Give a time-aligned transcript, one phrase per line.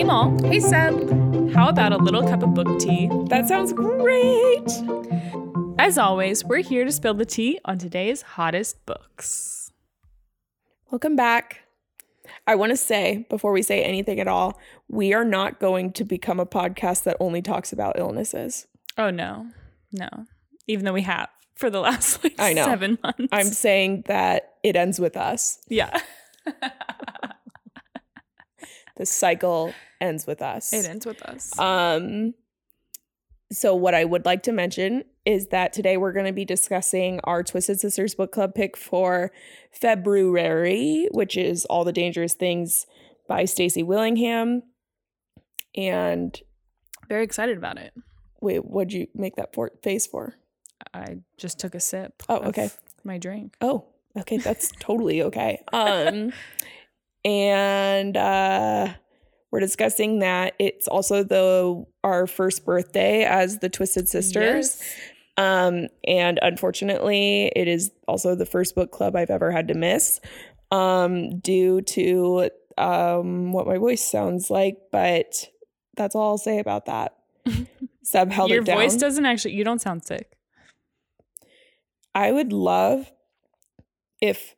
[0.00, 0.36] Hey, Mol.
[0.44, 1.52] Hey, Seb.
[1.52, 3.08] How about a little cup of book tea?
[3.28, 4.70] That sounds great.
[5.78, 9.72] As always, we're here to spill the tea on today's hottest books.
[10.90, 11.62] Welcome back.
[12.50, 14.58] I want to say, before we say anything at all,
[14.88, 18.66] we are not going to become a podcast that only talks about illnesses.
[18.98, 19.46] Oh, no.
[19.92, 20.08] No.
[20.66, 22.64] Even though we have for the last like I know.
[22.64, 23.28] seven months.
[23.30, 25.60] I'm saying that it ends with us.
[25.68, 25.96] yeah.
[28.96, 30.74] The cycle ends with us.
[30.74, 31.58] it ends with us.
[31.58, 32.34] Um,
[33.50, 37.18] so what I would like to mention is that today we're going to be discussing
[37.24, 39.32] our Twisted Sisters book club pick for
[39.70, 42.86] February, which is All the Dangerous Things
[43.28, 44.62] by Stacy Willingham.
[45.76, 46.38] And
[47.08, 47.92] Very excited about it.
[48.40, 50.34] wait, what'd you make that for- face for?
[50.94, 52.22] I just took a sip.
[52.28, 52.70] Oh, of okay.
[53.04, 53.56] My drink.
[53.60, 53.84] Oh,
[54.18, 55.62] okay, that's totally okay.
[55.72, 56.32] Um,
[57.24, 58.94] and uh,
[59.50, 64.78] we're discussing that it's also the our first birthday as the Twisted Sisters.
[64.80, 64.94] Yes.
[65.40, 70.20] Um, and unfortunately, it is also the first book club I've ever had to miss
[70.70, 74.76] um, due to um, what my voice sounds like.
[74.92, 75.48] But
[75.96, 77.16] that's all I'll say about that.
[78.02, 78.76] Seb held Your it down.
[78.76, 80.36] voice doesn't actually, you don't sound sick.
[82.14, 83.10] I would love
[84.20, 84.54] if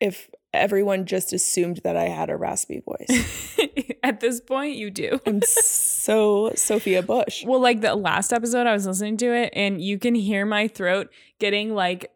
[0.00, 3.56] if everyone just assumed that I had a raspy voice.
[4.02, 5.20] At this point, you do.
[5.26, 7.44] I'm so Sophia Bush.
[7.44, 10.68] Well, like the last episode, I was listening to it, and you can hear my
[10.68, 12.10] throat getting like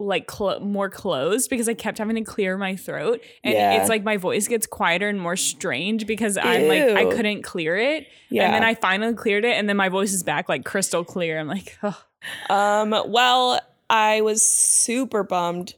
[0.00, 3.80] like clo- more closed because I kept having to clear my throat, and Yeah.
[3.80, 7.76] it's like my voice gets quieter and more strange because I'm like I couldn't clear
[7.76, 8.44] it, Yeah.
[8.44, 11.38] and then I finally cleared it, and then my voice is back like crystal clear.
[11.40, 12.00] I'm like, oh,
[12.48, 13.60] Um, well,
[13.90, 15.74] I was super bummed,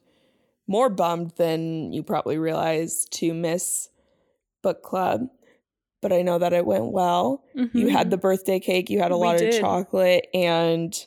[0.69, 3.89] more bummed than you probably realize to miss
[4.63, 5.29] book club.
[6.03, 7.45] But I know that it went well.
[7.75, 9.21] You had the birthday cake, you had a Mm-hmm.
[9.21, 9.55] We lot did.
[9.55, 11.07] of chocolate, and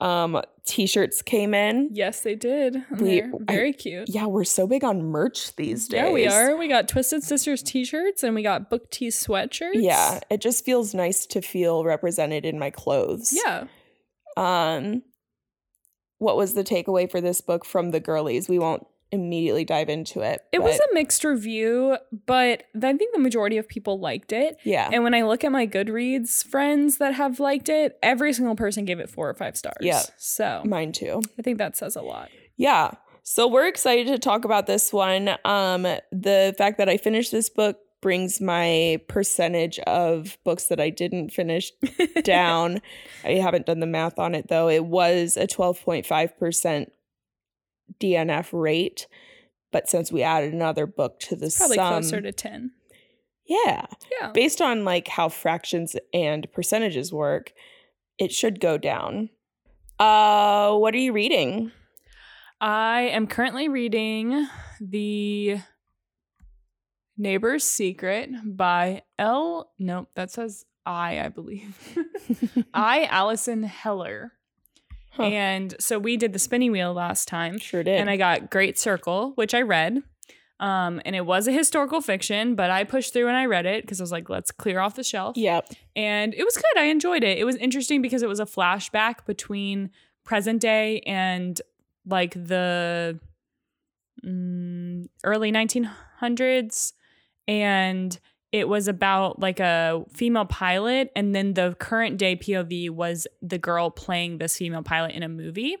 [0.00, 1.90] um, t-shirts came in.
[1.92, 2.76] yes, they did.
[2.98, 4.08] We- They're I- very cute.
[4.08, 5.98] Yeah, we're so big on merch these days.
[5.98, 6.56] Yeah, we are.
[6.56, 9.72] We got Twisted Sisters t-shirts and we got Book Tea sweatshirts.
[9.74, 13.32] Yeah, it just feels nice to feel represented in my clothes.
[13.44, 13.64] Yeah.
[14.36, 15.02] Um,
[16.18, 18.48] what was the takeaway for this book from the girlies?
[18.48, 20.40] We won't immediately dive into it.
[20.52, 24.56] It was a mixed review, but I think the majority of people liked it.
[24.64, 28.54] yeah, And when I look at my Goodreads friends that have liked it, every single
[28.56, 29.76] person gave it four or five stars.
[29.80, 30.02] Yeah.
[30.16, 31.22] So mine too.
[31.38, 32.30] I think that says a lot.
[32.56, 32.92] Yeah.
[33.22, 35.30] So we're excited to talk about this one.
[35.44, 40.88] Um, the fact that I finished this book brings my percentage of books that I
[40.88, 41.70] didn't finish
[42.24, 42.80] down.
[43.24, 44.68] I haven't done the math on it though.
[44.68, 46.86] It was a 12.5%
[47.98, 49.06] DNF rate.
[49.72, 52.72] But since we added another book to the Probably sum, closer to 10.
[53.46, 53.86] yeah,
[54.20, 54.32] Yeah.
[54.32, 57.52] based on like how fractions and percentages work,
[58.18, 59.30] it should go down.
[59.98, 61.70] Uh, what are you reading?
[62.60, 64.46] I am currently reading
[64.80, 65.58] The
[67.16, 69.70] Neighbor's Secret by L.
[69.78, 71.76] Nope, that says I, I believe.
[72.74, 74.32] I, Alison Heller.
[75.10, 75.24] Huh.
[75.24, 77.58] And so we did the spinning wheel last time.
[77.58, 77.98] Sure did.
[77.98, 80.02] and I got Great Circle, which I read.
[80.60, 83.82] Um, and it was a historical fiction, but I pushed through and I read it
[83.82, 85.36] because I was like, let's clear off the shelf.
[85.36, 85.72] Yep.
[85.96, 86.78] And it was good.
[86.78, 87.38] I enjoyed it.
[87.38, 89.90] It was interesting because it was a flashback between
[90.22, 91.60] present day and
[92.06, 93.18] like the
[94.24, 96.92] mm, early 1900s.
[97.48, 98.20] And
[98.52, 101.12] it was about like a female pilot.
[101.14, 105.28] And then the current day POV was the girl playing this female pilot in a
[105.28, 105.76] movie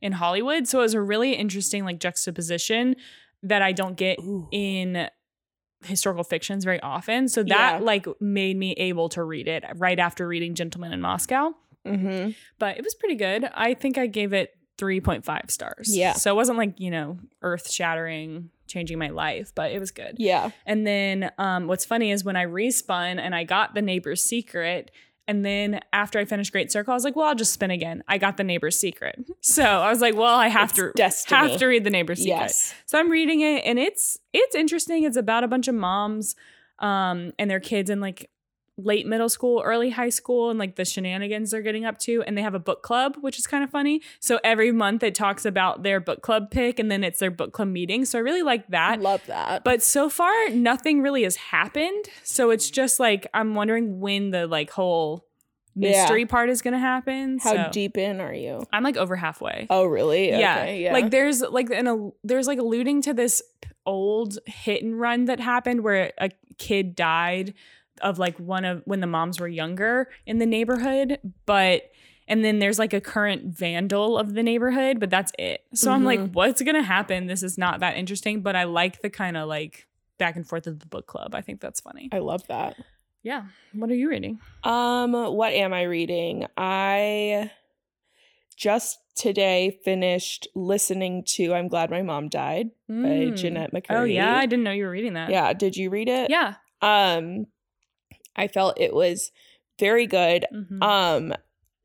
[0.00, 0.68] in Hollywood.
[0.68, 2.96] So it was a really interesting like juxtaposition
[3.42, 4.48] that I don't get Ooh.
[4.52, 5.08] in
[5.84, 7.28] historical fictions very often.
[7.28, 7.84] So that Yeah.
[7.84, 11.52] like made me able to read it right after reading Gentleman in Moscow.
[11.84, 12.30] Mm-hmm.
[12.60, 13.50] But it was pretty good.
[13.52, 15.96] I think I gave it 3.5 stars.
[15.96, 16.14] Yeah.
[16.14, 20.16] So it wasn't like, you know, earth shattering, changing my life, but it was good.
[20.18, 20.50] Yeah.
[20.66, 24.90] And then um, what's funny is when I respun and I got the neighbor's secret,
[25.28, 28.02] and then after I finished Great Circle, I was like, well, I'll just spin again.
[28.08, 29.24] I got the neighbor's secret.
[29.40, 31.50] So I was like, well, I have It's to destiny.
[31.50, 32.38] have to read the neighbor's secret.
[32.38, 32.74] Yes.
[32.86, 35.04] So I'm reading it and it's it's interesting.
[35.04, 36.34] It's about a bunch of moms
[36.78, 38.30] um and their kids in like
[38.78, 42.22] late middle school, early high school, and like the shenanigans they're getting up to.
[42.22, 44.00] And they have a book club, which is kind of funny.
[44.18, 47.52] So every month it talks about their book club pick and then it's their book
[47.52, 48.04] club meeting.
[48.04, 49.00] So I really like that.
[49.00, 49.62] Love that.
[49.64, 52.06] But so far, nothing really has happened.
[52.22, 55.26] So it's just like I'm wondering when the like whole
[55.74, 55.90] Yeah.
[55.90, 57.38] mystery part is gonna happen.
[57.40, 58.62] how So deep in are you?
[58.72, 59.66] I'm like over halfway.
[59.68, 60.30] Oh, really?
[60.30, 60.60] yeah.
[60.62, 60.92] Okay, yeah.
[60.94, 63.42] Like there's like an a, there's like alluding to this
[63.84, 67.52] old hit and run that happened where a kid died
[68.00, 71.82] of like one of when the moms were younger in the neighborhood, but
[72.28, 75.64] and then there's like a current vandal of the neighborhood, but that's it.
[75.74, 76.32] So I'm like, Mhm.
[76.32, 77.26] what's gonna happen?
[77.26, 79.86] This is not that interesting, but I like the kind of like
[80.18, 81.34] back and forth of the book club.
[81.34, 82.08] I think that's funny.
[82.12, 82.76] I love that.
[83.24, 83.44] Yeah.
[83.72, 84.38] What are you reading?
[84.64, 86.46] Um, what am I reading?
[86.56, 87.50] I
[88.56, 93.36] just today finished listening to I'm Glad My Mom Died by Mm.
[93.36, 94.00] Jennette McCurdy.
[94.00, 95.30] Oh yeah, I didn't know you were reading that.
[95.30, 96.30] Yeah, did you read it?
[96.30, 96.54] Yeah.
[96.80, 97.46] Um
[98.36, 99.30] I felt it was
[99.78, 100.46] very good.
[100.52, 100.82] Mhm.
[100.82, 101.34] Um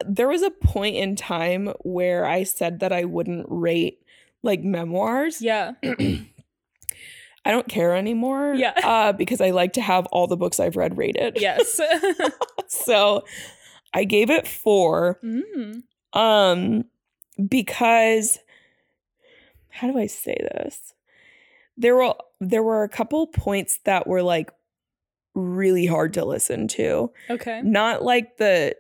[0.06, 4.00] there was a point in time where I said that I wouldn't rate
[4.44, 5.42] like memoirs.
[5.42, 5.72] yeah.
[5.84, 8.54] I don't care anymore.
[8.56, 8.74] Yeah.
[8.84, 11.38] Uh, because I like to have all the books I've read rated.
[11.40, 11.80] Yes.
[12.68, 13.24] so
[13.94, 15.20] I gave it four.
[15.24, 15.82] mm.
[16.14, 16.86] Um,
[17.48, 18.40] because
[19.70, 20.94] how do I say this?
[21.78, 24.52] There were there were a couple points that were like
[25.38, 27.12] really hard to listen to.
[27.30, 27.62] Okay.
[27.62, 28.76] Not like the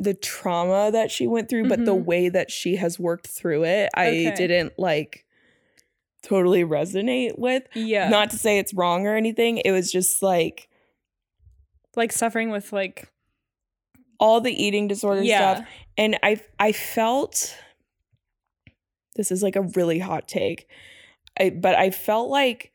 [0.00, 2.04] the trauma that she went through, but the Mhm.
[2.04, 4.34] way that she has worked through it, I Okay.
[4.34, 5.24] didn't like
[6.22, 7.62] totally resonate with.
[7.74, 8.08] Yeah.
[8.08, 9.58] Not to say it's wrong or anything.
[9.58, 10.68] It was just like
[11.96, 13.08] like suffering with like
[14.18, 15.54] all the eating disorder yeah.
[15.54, 15.68] stuff.
[15.96, 17.56] And I I felt
[19.14, 20.68] this is like a really hot take.
[21.38, 22.72] I but I felt like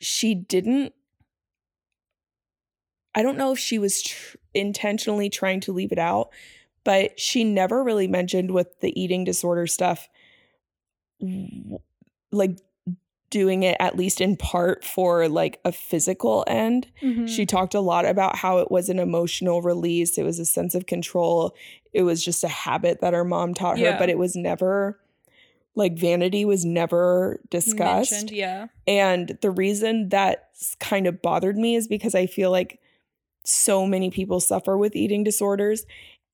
[0.00, 0.92] she didn't
[3.14, 6.30] I don't know if she was tr- intentionally trying to leave it out,
[6.82, 10.08] but she never really mentioned with the eating disorder stuff
[12.32, 12.58] like
[13.30, 16.88] doing it at least in part for like a physical end.
[17.02, 17.28] Mhm.
[17.28, 20.74] She talked a lot about how it was an emotional release, it was a sense
[20.74, 21.54] of control,
[21.92, 23.98] it was just a habit that her mom taught her, Yeah.
[23.98, 25.00] but it was never
[25.74, 28.12] like vanity was never discussed.
[28.12, 28.66] Mentioned, yeah.
[28.86, 30.50] And the reason that
[30.80, 32.80] kind of bothered me is because I feel like
[33.44, 35.84] so many people suffer with eating disorders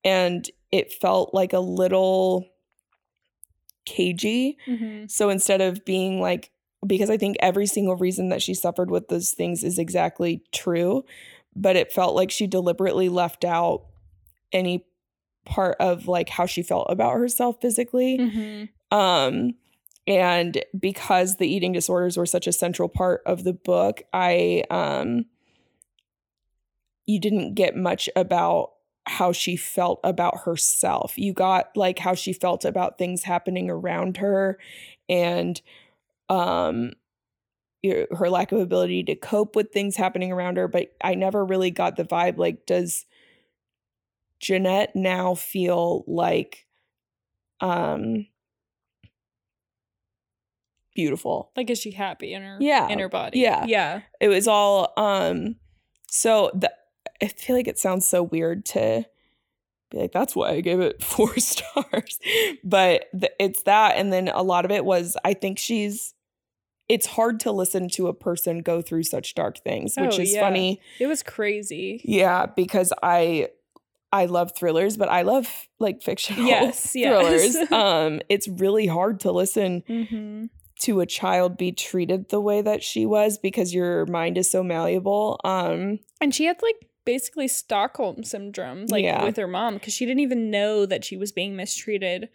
[0.03, 2.47] and it felt like a little
[3.85, 4.57] cagey.
[4.67, 5.09] Mhm.
[5.09, 6.51] So instead of being like,
[6.85, 11.03] because I think every single reason that she suffered with those things is exactly true,
[11.55, 13.85] but it felt like she deliberately left out
[14.53, 14.85] any
[15.45, 18.17] part of like how she felt about herself physically.
[18.17, 18.69] Mhm.
[18.91, 19.55] Um
[20.07, 25.25] and because the eating disorders were such a central part of the book, I um
[27.05, 28.71] you didn't get much about
[29.07, 31.17] how she felt about herself.
[31.17, 34.59] You got like how she felt about things happening around her
[35.09, 35.59] and
[36.29, 36.93] um
[38.11, 41.71] her lack of ability to cope with things happening around her, but I never really
[41.71, 43.05] got the vibe like does
[44.39, 46.65] Jennette now feel like
[47.61, 48.27] um
[50.95, 51.51] beautiful.
[51.55, 52.87] Like is she happy in her Yeah.
[52.89, 53.39] in her body?
[53.39, 53.65] Yeah.
[53.65, 54.01] Yeah.
[54.19, 55.55] It was all um
[56.09, 56.71] so the
[57.21, 59.05] I feel like it sounds so weird to
[59.89, 62.19] be like that's why I gave it 4 stars.
[62.63, 66.13] But the, it's that and then a lot of it was I think she's
[66.89, 70.33] it's hard to listen to a person go through such dark things, which Oh, is
[70.33, 70.41] yeah.
[70.41, 70.81] funny.
[70.99, 72.01] It was crazy.
[72.03, 73.49] Yeah, because I
[74.13, 75.47] I love thrillers, but I love
[75.79, 77.53] like fictional Yes, yes.
[77.55, 77.71] thrillers.
[77.71, 80.45] um it's really hard to listen Mm-hmm.
[80.81, 84.63] To a child be treated the way that she was because your mind is so
[84.63, 85.39] malleable.
[85.43, 89.23] Um And she had like basically Stockholm syndrome, like Yeah.
[89.23, 92.29] with her mom, because she didn't even know that she was being mistreated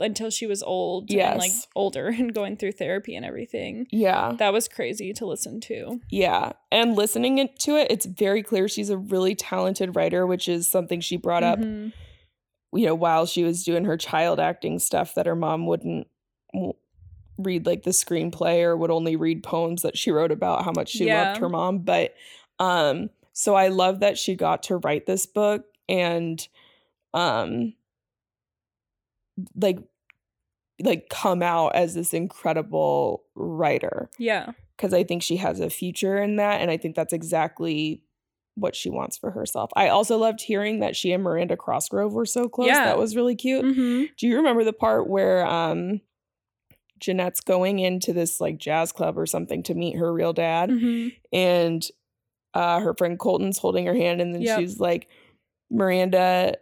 [0.00, 3.86] until she was old and like older and going through therapy and everything.
[3.90, 4.32] yeah.
[4.38, 6.00] That was crazy to listen to.
[6.10, 6.52] Yeah.
[6.72, 11.00] And listening to it, it's very clear she's a really talented writer, which is something
[11.00, 11.92] she brought up, Mhm.
[12.72, 16.06] you know, while she was doing her child acting stuff that her mom wouldn't
[17.42, 20.90] read like the screenplay or would only read poems that she wrote about how much
[20.90, 21.28] she Yeah.
[21.30, 21.78] loved her mom.
[21.80, 22.14] But
[22.58, 26.46] um so I love that she got to write this book and
[27.14, 27.74] um
[29.56, 29.78] like
[30.82, 34.52] like come out as this incredible writer Yeah.
[34.76, 36.60] because I think she has a future in that.
[36.60, 38.02] And I think that's exactly
[38.54, 39.70] what she wants for herself.
[39.76, 42.66] I also loved hearing that she and Miranda Cosgrove were so close.
[42.68, 42.84] Yeah.
[42.86, 43.64] That was really cute.
[43.64, 44.04] Mm-hmm.
[44.18, 46.00] Do you remember the part where um
[47.02, 50.70] Jennette's going into this like jazz club or something to meet her real dad?
[50.70, 51.08] Mm-hmm.
[51.32, 51.84] And
[52.54, 54.60] uh, her friend Colton's holding her hand, and then Yep.
[54.60, 55.08] she's like,
[55.70, 56.56] Miranda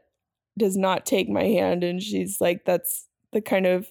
[0.58, 3.90] does not take my hand, and she's like, that's the kind of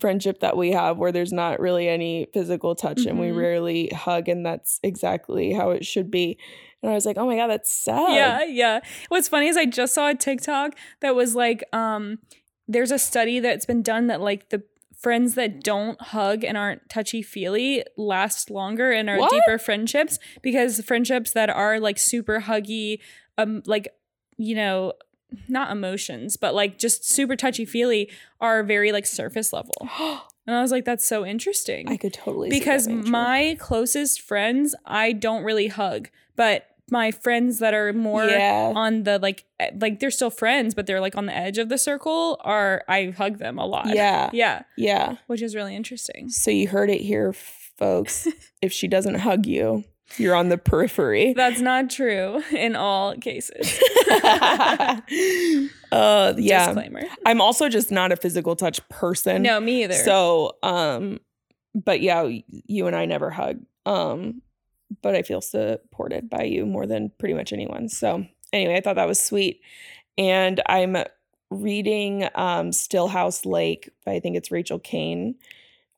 [0.00, 3.36] friendship that we have where there's not really any physical touch and we Mhm.
[3.36, 6.38] rarely hug and that's exactly how it should be
[6.82, 8.80] and i was like oh my god that's sad Yeah, yeah.
[9.10, 12.18] What's funny is I just saw a TikTok that was like, um,
[12.66, 14.62] there's a study that's been done that like the
[15.02, 19.30] friends that don't hug and aren't touchy feely last longer and are What?
[19.30, 22.98] deeper friendships because friendships that are like super huggy,
[23.36, 23.88] um, like
[24.36, 24.92] you know,
[25.48, 29.74] not emotions, but like just super touchy feely are very like surface level.
[30.44, 34.20] And I was like, that's so interesting i could totally see that because my closest
[34.20, 39.44] friends I don't really hug, but my friends that are more yeah on the like
[39.58, 42.84] eh, like they're still friends, but they're like on the edge of the circle are
[42.86, 43.88] I hug them a lot.
[43.94, 46.28] yeah Yeah, yeah which is really interesting.
[46.28, 48.28] so you heard it here folks
[48.62, 49.84] if she doesn't hug you
[50.18, 53.80] you're on the periphery That's not true in all cases.
[55.90, 57.02] uh yeah Disclaimer.
[57.24, 59.94] i'm also just not a physical touch person No, me either.
[59.94, 61.18] So, um,
[61.74, 63.60] but yeah, you and I never hug.
[63.86, 64.42] Um,
[65.02, 67.88] but I feel supported by you more than pretty much anyone.
[67.88, 69.60] So, anyway, I thought that was sweet.
[70.18, 70.96] And I'm
[71.50, 75.34] reading um Stillhouse Lake by I think it's Rachel Caine.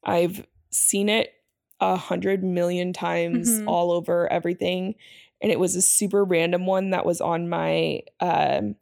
[0.03, 1.33] I've seen it
[1.81, 3.69] a hundred million times Mhm.
[3.69, 4.95] all over everything.
[5.41, 8.77] And it was a super random one that was on my um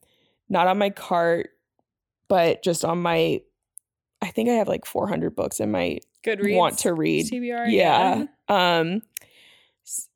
[0.48, 1.50] not on my cart,
[2.28, 3.40] but just on my
[4.22, 6.56] I think I have like 400 books in my good reads.
[6.56, 7.26] want to read.
[7.26, 7.66] TBR.
[7.68, 8.24] Yeah.
[8.48, 9.28] Um s-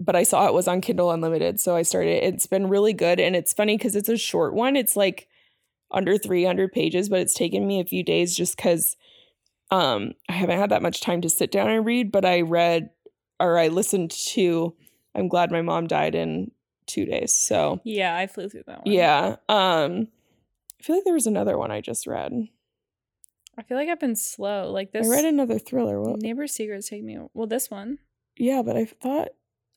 [0.01, 2.25] but I saw it was on Kindle Unlimited, so I started.
[2.25, 4.77] It's been really good and it's funny cuz it's a short one.
[4.77, 5.29] It's like
[5.91, 8.97] under 300 pages, but it's taken me a few days just cuz
[9.71, 12.91] um I haven't had that much time to sit down and read, but I read
[13.41, 14.75] or I listened to
[15.15, 16.51] I'm glad my mom died in
[16.87, 17.33] 2 days.
[17.35, 18.93] So, Yeah, I flew through that one.
[18.95, 19.37] yeah.
[19.49, 20.09] Um
[20.79, 22.33] I feel like there was another one I just read.
[23.59, 24.71] I feel like I've been slow.
[24.71, 26.01] Like this I read another thriller.
[26.01, 26.21] What?
[26.21, 27.99] Neighbor Secrets take me well, this one.
[28.37, 29.29] Yeah, but I thought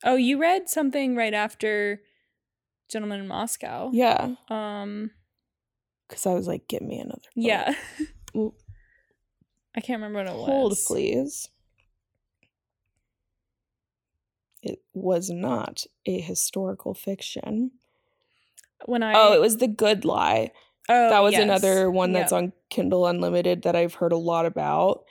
[0.03, 2.01] Oh, you read something right after
[2.89, 3.89] Gentleman in Moscow.
[3.93, 5.11] yeah, Um
[6.07, 7.21] cuz I was like give me another.
[7.21, 7.31] book.
[7.35, 7.73] yeah.
[9.75, 10.45] I can't remember what it was.
[10.47, 11.49] Hold, please.
[14.61, 17.71] It was not a historical fiction.
[18.85, 20.51] When I oh, it was The Good Lie.
[20.89, 21.43] oh, that was yes.
[21.43, 22.37] another one that's Yep.
[22.43, 25.03] on Kindle Unlimited that I've heard a lot about.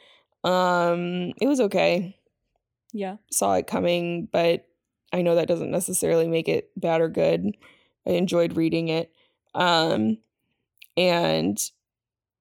[0.45, 2.17] Um, it was okay.
[2.93, 3.17] Yeah.
[3.31, 4.67] Saw it coming, but
[5.13, 7.57] I know that doesn't necessarily make it bad or good.
[8.07, 9.11] I enjoyed reading it.
[9.55, 10.19] Um,
[10.97, 11.59] and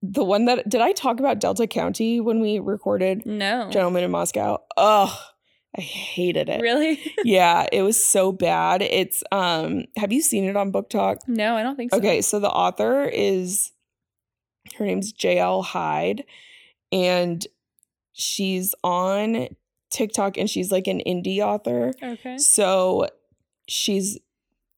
[0.01, 3.69] the one that did I talk about Delta County when we recorded No.
[3.71, 4.57] Gentleman in Moscow?
[4.77, 5.17] Ugh,
[5.77, 6.61] I hated it.
[6.61, 6.99] Really?
[7.23, 8.81] Yeah, it was so bad.
[8.81, 11.17] It's um have you seen it on BookTok?
[11.27, 11.97] no, I don't think so.
[11.97, 13.71] Okay, so the author is
[14.77, 16.23] her name's JL Hyde
[16.91, 17.45] and
[18.13, 19.47] she's on
[19.89, 21.93] TikTok and she's like an indie author.
[22.01, 22.37] Okay.
[22.37, 23.07] So
[23.67, 24.19] she's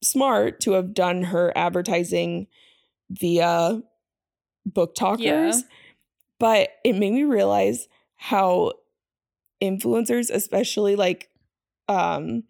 [0.03, 2.47] smart to have done her advertising
[3.09, 3.81] via
[4.69, 5.19] BookTokers.
[5.19, 5.61] Yeah.
[6.39, 8.73] But it made me realize how
[9.61, 11.29] influencers, especially like
[11.87, 12.43] um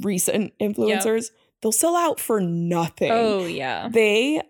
[0.00, 1.30] recent influencers,
[1.60, 3.10] they'll sell out for nothing.
[3.10, 3.88] Oh yeah.
[3.88, 4.40] They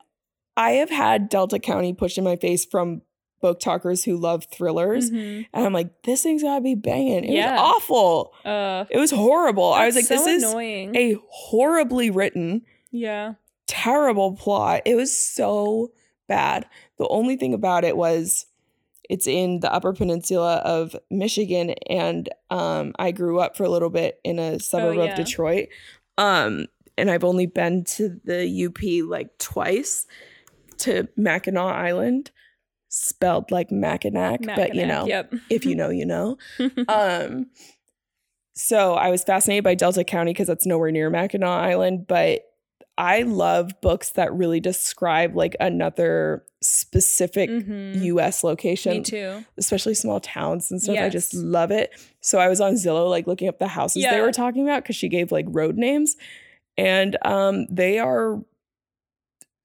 [0.56, 3.02] I have had Delta County pushed in my face from
[3.42, 5.10] BookTokers who love thrillers.
[5.10, 5.46] Mhm.
[5.52, 7.24] And I'm like, this thing's gotta be banging.
[7.24, 7.52] It Yeah.
[7.52, 8.32] was awful.
[8.44, 9.72] Uh It was horrible.
[9.72, 10.94] I was like, that's this so is annoying.
[10.96, 13.34] a horribly written, yeah.
[13.66, 14.82] terrible plot.
[14.84, 15.92] It was so
[16.28, 16.66] bad.
[16.98, 18.46] The only thing about it was
[19.08, 23.90] it's in the Upper Peninsula of Michigan, and um, I grew up for a little
[23.90, 25.04] bit in a suburb yeah.
[25.06, 25.66] of Detroit.
[26.16, 26.66] Um,
[26.96, 30.06] and I've only been to the UP like twice
[30.78, 32.30] to Mackinac Island,
[32.90, 35.34] spelled like Mackinac, but you know, Yep.
[35.48, 36.36] if you know, you know.
[36.88, 37.46] um
[38.52, 42.40] so i was fascinated by delta county because that's nowhere near mackinac island but
[42.98, 47.94] i love books that really describe like another specific Mhm.
[48.20, 49.44] us location Me too.
[49.56, 53.26] especially small towns and stuff i just love it so i was on zillow like
[53.28, 56.16] looking up the houses they were talking about because she gave like road names
[56.76, 58.42] and um they are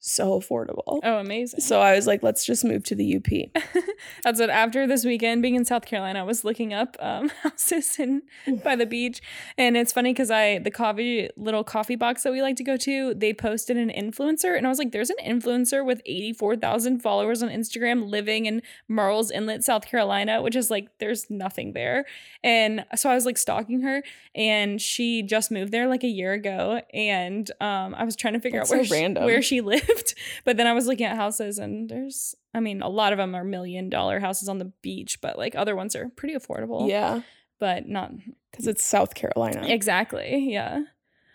[0.05, 0.99] so affordable.
[1.03, 1.61] Oh, amazing.
[1.61, 3.63] So I was like, let's just move to the UP.
[4.23, 7.97] That's what after this weekend being in South Carolina, I was looking up um, houses
[7.99, 8.21] in
[8.63, 9.21] by the beach,
[9.57, 12.77] and it's funny because I the coffee little coffee box that we like to go
[12.77, 16.55] to, they posted an influencer, and I was like, there's an influencer with eighty four
[16.55, 21.73] thousand followers on Instagram living in Murrells Inlet, South Carolina, which is like there's nothing
[21.73, 22.05] there,
[22.43, 24.03] and so I was like stalking her,
[24.35, 28.39] and she just moved there like a year ago, and um, I was trying to
[28.39, 29.94] figure That's out where so she, where she lived,
[30.45, 33.35] but then I was looking at houses, and there's I mean, a lot of them
[33.35, 36.87] are million dollar houses on the beach, but like other ones are pretty affordable.
[36.89, 37.21] yeah,
[37.59, 38.11] But not
[38.51, 39.65] because it's South Carolina.
[39.67, 40.51] exactly.
[40.51, 40.83] Yeah.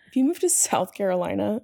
[0.08, 1.62] if you move to South Carolina,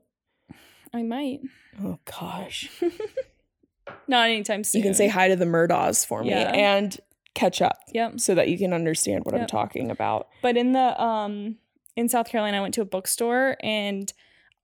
[0.92, 1.40] I might.
[1.82, 2.70] oh gosh,
[4.08, 4.80] Not anytime soon.
[4.80, 6.50] you can say hi to the Murdaughs for me Yeah.
[6.52, 6.98] and
[7.34, 8.20] catch up Yep.
[8.20, 10.28] so that you can understand what I'm talking about.
[10.42, 11.56] But in the um
[11.96, 14.12] in South Carolina, I went to a bookstore and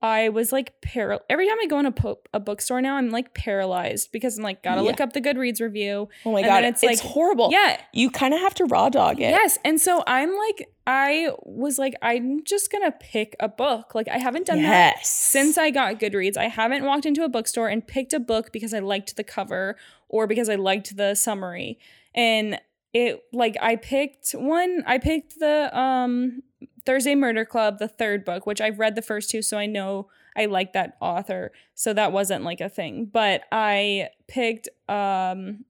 [0.03, 1.21] I was like paral.
[1.29, 4.43] Every time I go in a, po- a bookstore now, I'm like paralyzed because I'm
[4.43, 4.87] like gotta Yeah.
[4.89, 6.09] look up the Goodreads review.
[6.25, 7.49] Oh my And god, it's, it's like- horrible.
[7.53, 9.29] Yeah, you kind of have to raw dog it.
[9.29, 9.57] Yes.
[9.63, 13.95] And so I'm like, I was like, I'm just gonna pick a book.
[13.95, 15.07] Like I haven't done that yes.
[15.09, 16.35] since I got Goodreads.
[16.35, 19.77] I haven't walked into a bookstore and picked a book because I liked the cover
[20.09, 21.79] or because I liked the summary.
[22.13, 22.59] And
[22.93, 26.43] it like I picked one, I picked the um
[26.85, 30.09] Thursday Murder Club, the third book, which I've read the first two, so I know
[30.35, 31.51] I like that author.
[31.75, 33.09] So that wasn't like a thing.
[33.11, 35.65] But I picked um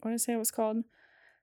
[0.00, 0.84] what did I say it was called?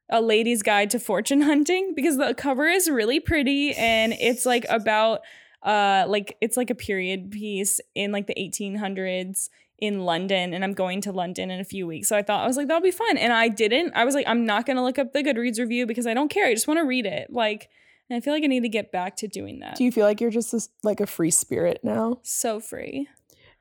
[0.09, 4.65] A Lady's Guide to Fortune Hunting because the cover is really pretty and it's like
[4.69, 5.21] about
[5.63, 9.49] uh like it's like a period piece in like the 1800s
[9.83, 12.07] in London and I'm going to London in a few weeks.
[12.07, 13.91] So I thought I was like that'll be fun and I didn't.
[13.93, 16.29] I was like I'm not going to look up the Goodreads review because I don't
[16.29, 16.45] care.
[16.45, 17.27] I just want to read it.
[17.29, 17.69] Like
[18.09, 19.75] and I feel like I need to get back to doing that.
[19.75, 22.21] Do you feel like you're just this, like a free spirit now?
[22.23, 23.09] so free.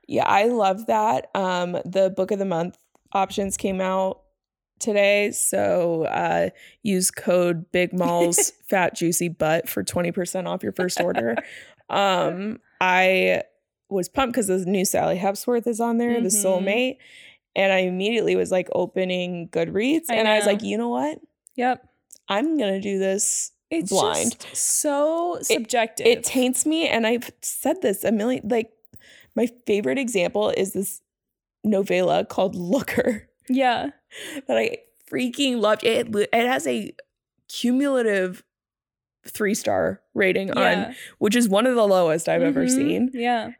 [0.07, 1.29] Yeah, I love that.
[1.35, 2.77] Um, the book of the month
[3.11, 4.21] options came out
[4.79, 6.51] today, so uh,
[6.83, 11.35] use code Big Malls Fat Juicy Butt for twenty percent off your first order.
[11.89, 13.43] um, I
[13.93, 16.43] was pumped because the new Sally Hepworth is on there, the Mhm.
[16.43, 16.97] soulmate,
[17.55, 21.19] and I immediately was like opening Goodreads, I and I was like, you know what?
[21.55, 21.87] Yep.
[22.29, 24.39] I'm gonna do this It's blind.
[24.39, 26.05] just so subjective.
[26.07, 28.71] it taints me and i've said this a million like
[29.35, 31.01] my favorite example is this
[31.63, 33.89] novella called looker yeah.
[34.47, 34.77] that i
[35.11, 36.93] freaking loved it it has a
[37.49, 38.43] cumulative
[39.25, 42.69] three star rating on which is one of the lowest i've ever Mhm.
[42.69, 43.51] seen Yeah.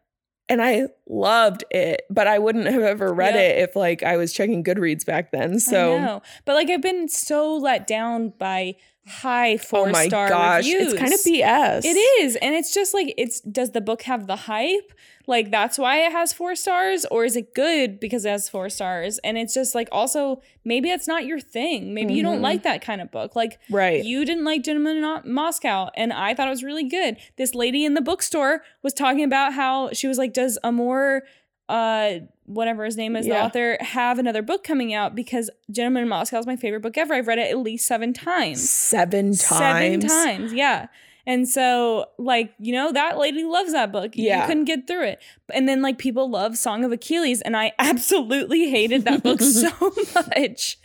[0.54, 3.44] And i loved it but i wouldn't have ever read Yep.
[3.44, 6.22] it if like i was checking goodreads back then I so know.
[6.46, 10.94] But like I've been so let down by high oh four my star gosh reviews.
[10.94, 12.36] it's kind of bs It is.
[12.38, 14.94] And it's just like it's does the book have the hype?
[15.28, 18.70] Like that's why it has four stars or is it good because it has four
[18.70, 19.20] stars?
[19.20, 21.94] And it's just like also maybe it's not your thing.
[21.94, 22.44] Maybe you don't Mhm.
[22.44, 23.36] like that kind of book.
[23.36, 27.18] Like right you didn't like Gentleman in Moscow and I thought it was really good.
[27.38, 31.24] This lady in the bookstore was talking about how she was like does Amor
[31.74, 36.10] uh whatever his name is the author have another book coming out because Gentleman in
[36.10, 37.14] Moscow is my favorite book ever.
[37.14, 38.70] I've read it at least 7 times.
[38.70, 40.88] seven times Seven times, yeah.
[41.26, 44.12] And so, like, you know, that lady loves that book.
[44.16, 44.42] Yeah.
[44.42, 45.24] You couldn't get through it.
[45.54, 49.72] And then, like, people love Song of Achilles, and I absolutely hated that book so
[50.16, 50.78] much.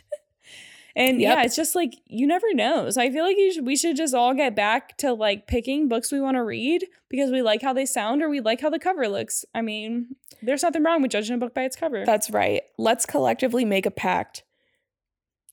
[0.99, 1.37] And Yep.
[1.37, 2.89] yeah, it's just like you never know.
[2.89, 5.87] So I feel like you should, we should just all get back to like picking
[5.87, 8.69] books we want to read because we like how they sound or we like how
[8.69, 9.45] the cover looks.
[9.55, 12.03] I mean, there's nothing wrong with judging a book by its cover.
[12.05, 12.63] That's right.
[12.77, 14.43] Let's collectively make a pact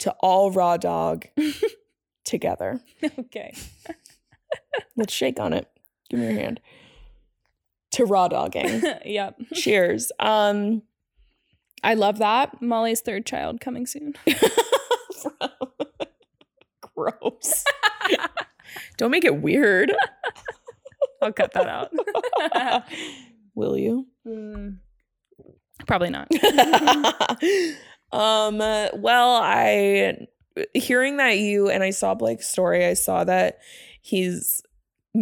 [0.01, 1.27] to all raw dog
[2.25, 2.81] together.
[3.19, 3.55] okay.
[4.97, 5.69] Let's shake on it.
[6.11, 6.61] Give me your hand.
[7.93, 8.83] To raw dogging.
[9.05, 9.39] yep.
[9.55, 10.11] Cheers.
[10.19, 10.83] Um
[11.85, 12.61] I love that.
[12.61, 14.15] Molly's third child coming soon.
[16.95, 17.65] Gross.
[18.97, 19.93] Don't make it weird.
[21.23, 21.93] I'll cut that out.
[23.55, 24.07] Will you?
[24.27, 24.79] Mm,
[25.87, 26.29] Probably not.
[28.13, 30.27] um uh, well, I
[30.75, 33.59] hearing that you and I saw Blake's story, I saw that
[34.03, 34.63] he's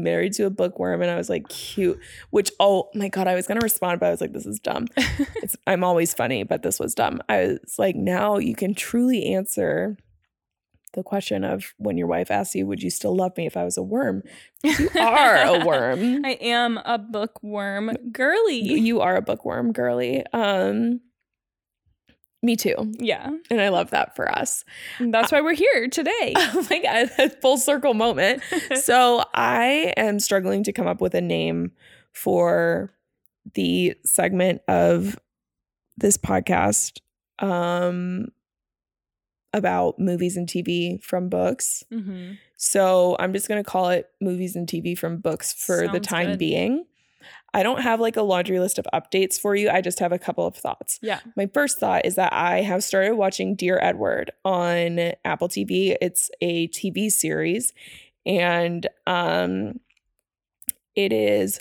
[0.02, 1.98] married to a bookworm and I was like cute
[2.30, 4.60] which oh my god I was going to respond but I was like this is
[4.60, 4.86] dumb.
[5.36, 7.20] It's, I'm always funny but this was dumb.
[7.28, 9.96] I was like now you can truly answer
[10.94, 13.64] the question of when your wife asks you would you still love me if I
[13.64, 14.22] was a worm?
[14.62, 16.24] You are a worm.
[16.24, 17.96] I am a bookworm.
[18.12, 18.56] Girly.
[18.58, 20.24] you are a bookworm girly.
[20.32, 21.00] Um
[22.44, 23.30] me too Yeah.
[23.50, 24.64] and I love that for us
[25.00, 26.32] That's why we're here today.
[26.36, 28.42] oh my god a full circle moment
[28.82, 31.72] so I am struggling to come up with a name
[32.12, 32.92] for
[33.54, 35.18] the segment of
[35.96, 37.00] this podcast
[37.40, 38.28] um
[39.52, 41.84] about movies and TV from books.
[41.92, 42.32] Mm-hmm.
[42.56, 46.30] So I'm just going to call it movies and TV from books for the time
[46.30, 46.38] good.
[46.40, 46.86] being.
[47.54, 49.70] I don't have like a laundry list of updates for you.
[49.70, 50.98] I just have a couple of thoughts.
[51.02, 51.20] Yeah.
[51.36, 55.96] My first thought is that I have started watching Dear Edward on Apple TV.
[56.02, 57.72] It's a TV series
[58.26, 59.80] and um
[60.96, 61.60] it is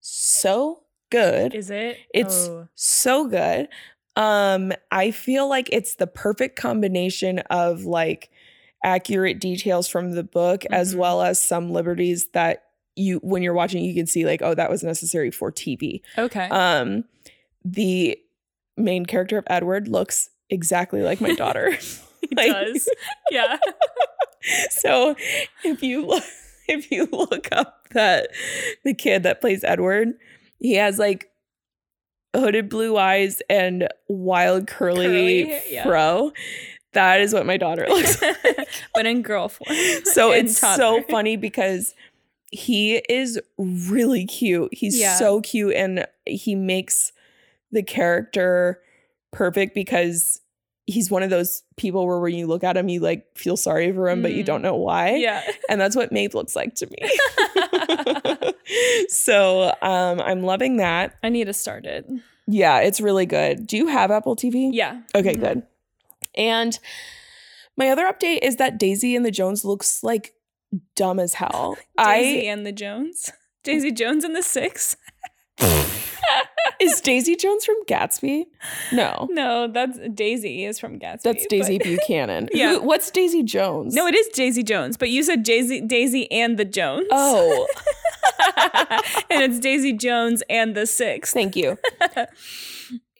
[0.00, 1.54] so good.
[1.54, 1.98] Is it?
[2.12, 2.68] It's Oh.
[2.74, 3.68] so good.
[4.16, 8.30] Um I feel like it's the perfect combination of like
[8.84, 10.98] accurate details from the book as Mhm.
[10.98, 12.63] well as some liberties that
[12.96, 16.00] you when you're watching you can see like oh that was necessary for TV.
[16.18, 16.48] okay.
[16.50, 17.04] Um,
[17.64, 18.18] the
[18.76, 21.70] main character of Edward looks exactly like my daughter.
[22.20, 22.88] he like- does.
[23.30, 23.56] Yeah.
[24.70, 25.14] so
[25.64, 26.24] if you look,
[26.68, 28.28] if you look up that
[28.84, 30.14] the kid that plays Edward,
[30.58, 31.30] he has like
[32.36, 35.84] hooded blue eyes and wild curly, Curly, yeah.
[35.84, 36.32] fro.
[36.92, 38.68] That is what my daughter looks like.
[38.94, 39.76] but in girl form.
[40.04, 41.94] so it's so funny because
[42.54, 44.72] he is really cute.
[44.72, 45.16] He's Yeah.
[45.16, 47.12] so cute and he makes
[47.72, 48.80] the character
[49.32, 50.40] perfect because
[50.86, 53.90] he's one of those people where when you look at him you like feel sorry
[53.92, 54.46] for him but you Mm.
[54.46, 55.14] don't know why.
[55.16, 55.42] Yeah.
[55.68, 58.52] And that's what Maeve looks like to me.
[59.08, 61.16] so um I'm loving that.
[61.22, 62.06] I need to start it.
[62.46, 63.66] Yeah, it's really good.
[63.66, 64.70] Do you have Apple TV?
[64.72, 65.00] Yeah.
[65.14, 65.40] Okay, Mhm.
[65.40, 65.62] good.
[66.36, 66.78] And
[67.76, 70.33] my other update is that Daisy and the Jones looks like
[70.96, 71.76] dumb as hell.
[71.98, 73.30] Daisy I and the Jones.
[73.62, 74.96] Daisy Jones and the Six.
[76.80, 78.44] is Daisy Jones from Gatsby?
[78.92, 79.28] No.
[79.30, 81.22] No, that's Daisy is from Gatsby.
[81.22, 82.48] That's Daisy but- Buchanan.
[82.52, 82.74] Yeah.
[82.74, 83.94] Who- What's Daisy Jones?
[83.94, 87.06] No, it is Daisy Jones, but you said Daisy Daisy and the Jones.
[87.10, 87.66] Oh,
[89.30, 91.32] and it's Daisy Jones and the Six.
[91.32, 91.78] thank you.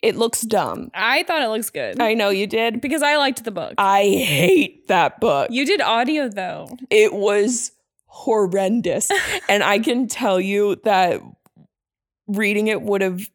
[0.04, 0.90] It looks dumb.
[0.92, 2.82] I thought it looks good I know you did.
[2.82, 3.72] because I liked the book.
[3.78, 5.50] I hate that book.
[5.50, 6.76] you did audio though.
[6.90, 7.72] it was
[8.04, 9.10] horrendous.
[9.48, 11.22] and I can tell you that
[12.26, 13.30] reading it would have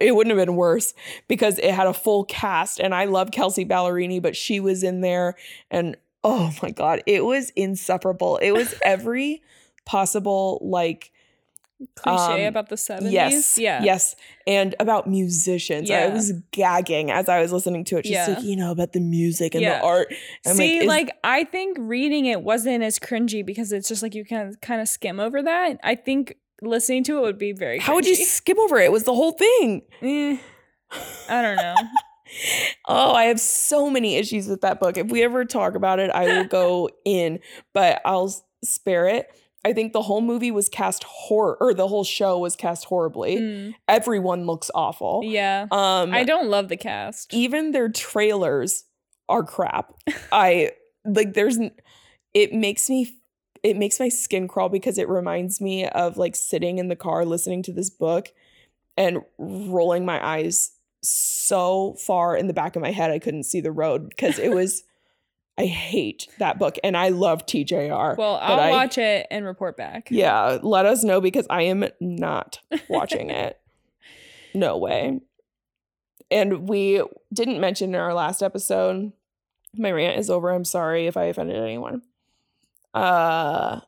[0.00, 0.92] it wouldn't have been worse
[1.28, 5.00] because it had a full cast and I love Kelsea Ballerini, but she was in
[5.02, 5.36] there
[5.70, 8.38] and oh my god, it was insufferable.
[8.38, 9.40] It was every
[9.86, 11.12] possible like
[11.94, 13.12] Cliche Um, about the 70s.
[13.12, 13.82] yes, Yeah.
[13.84, 15.90] yes, and about musicians.
[15.90, 18.04] I was gagging as I was listening to it.
[18.06, 18.26] She's Yeah.
[18.34, 19.78] like, you know, about the music and Yeah.
[19.78, 20.12] the art.
[20.46, 24.14] I'm See, is- like, I think reading it wasn't as cringy because it's just like
[24.14, 25.78] you can kind of skim over that.
[25.84, 27.78] I think listening to it would be very.
[27.78, 28.24] how would you cringy.
[28.24, 28.86] skim over it?
[28.86, 29.82] It was the whole thing.
[30.02, 30.36] Eh,
[31.28, 31.74] I don't know.
[32.86, 34.98] Oh, I have so many issues with that book.
[34.98, 37.40] If we ever talk about it, I will go in,
[37.72, 39.28] but I'll spare it.
[39.64, 43.36] I think the whole movie was cast horror, or the whole show was cast horribly.
[43.36, 45.22] Mm, Everyone looks awful.
[45.24, 47.34] yeah, Um, I don't love the cast.
[47.34, 48.84] even their trailers
[49.28, 49.92] are crap.
[50.32, 50.72] I
[51.04, 51.34] like.
[51.34, 51.58] There's.
[52.34, 53.10] It makes me.
[53.64, 57.24] It makes my skin crawl because it reminds me of like sitting in the car
[57.24, 58.28] listening to this book,
[58.96, 60.70] and rolling my eyes
[61.02, 64.50] so far in the back of my head I couldn't see the road because it
[64.54, 64.84] was.
[65.58, 68.16] I hate that book, and I love TJR.
[68.16, 70.08] Well, I'll I- watch it and report back.
[70.10, 73.58] Yeah, let us know because I am not watching it.
[74.54, 75.20] No way.
[76.30, 79.12] And we didn't mention in our last episode.
[79.76, 80.50] My rant is over.
[80.50, 82.02] I'm sorry if I offended anyone.
[82.94, 83.80] Uh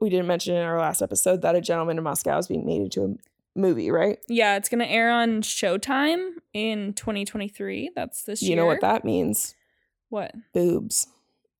[0.00, 2.82] we didn't mention in our last episode that a gentleman in Moscow is being made
[2.82, 4.18] into a movie, right?
[4.28, 7.92] Yeah, it's gonna air on Showtime in 2023.
[7.94, 8.50] That's this year.
[8.50, 9.54] You know what that means?
[10.08, 10.32] What?
[10.52, 11.08] Boobs.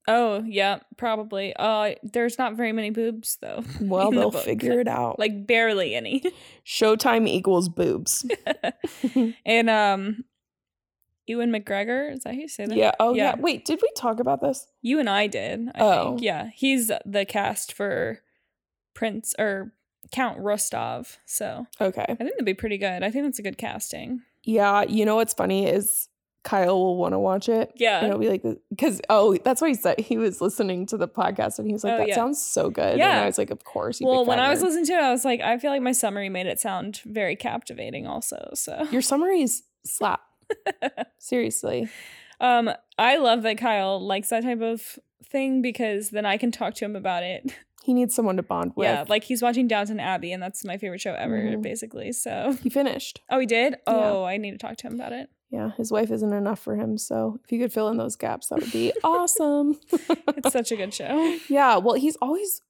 [0.09, 1.53] Oh, yeah, probably.
[1.57, 3.65] Uh, there's not very many boobs though.
[3.81, 4.45] Well, they'll book.
[4.45, 5.19] figure it out.
[5.19, 6.23] Like barely any.
[6.67, 8.25] Showtime equals boobs.
[9.45, 10.25] and um,
[11.27, 12.77] Ewan McGregor is that how you say that?
[12.77, 12.93] yeah.
[13.01, 13.35] Oh yeah.
[13.35, 13.41] Yeah.
[13.41, 14.69] Wait, did we talk about this?
[14.81, 15.69] You and I did.
[15.75, 16.05] I Oh.
[16.11, 16.23] think.
[16.23, 18.21] Yeah, he's the cast for
[18.95, 19.73] Prince or
[20.13, 21.19] Count Rostov.
[21.27, 22.03] So Okay.
[22.09, 23.03] I think that'd be pretty good.
[23.03, 24.23] I think that's a good casting.
[24.45, 26.09] Yeah, you know what's funny is
[26.47, 27.73] Kyle will want to watch it.
[27.77, 27.99] Yeah.
[27.99, 31.09] And it'll be like, because, oh, that's why he said he was listening to the
[31.09, 32.15] podcast and he was like, Oh, that yeah.
[32.15, 32.93] sounds so good.
[32.93, 33.21] And Yeah.
[33.23, 34.01] I was like, of course.
[34.01, 35.93] You well, when I was listening to it, I was like, I feel like my
[35.93, 38.07] summary made it sound very captivating.
[38.07, 40.21] Also, so Your summaries slap.
[41.19, 41.89] Seriously.
[42.41, 46.75] um, I love that Kyle likes that type of thing because then I can talk
[46.75, 47.53] to him about it.
[47.83, 48.87] He needs someone to bond with.
[48.89, 51.63] Yeah, like he's watching Downton Abbey, and that's my favorite show ever, Mhm.
[51.63, 52.11] basically.
[52.13, 53.21] So, he finished.
[53.31, 53.77] oh, he did.
[53.87, 55.29] Oh, I need to talk to him about it.
[55.51, 56.99] Yeah, his wife isn't enough for him.
[56.99, 59.79] So if you could fill in those gaps, that would be awesome.
[59.93, 61.39] It's such a good show.
[61.49, 62.63] yeah, well, he's always,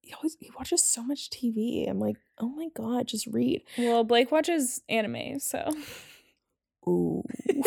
[0.00, 1.88] he always, he watches so much TV.
[1.88, 3.62] I'm like, oh my God, just read.
[3.76, 5.70] Well, Blake watches anime, so
[6.88, 7.22] Ooh.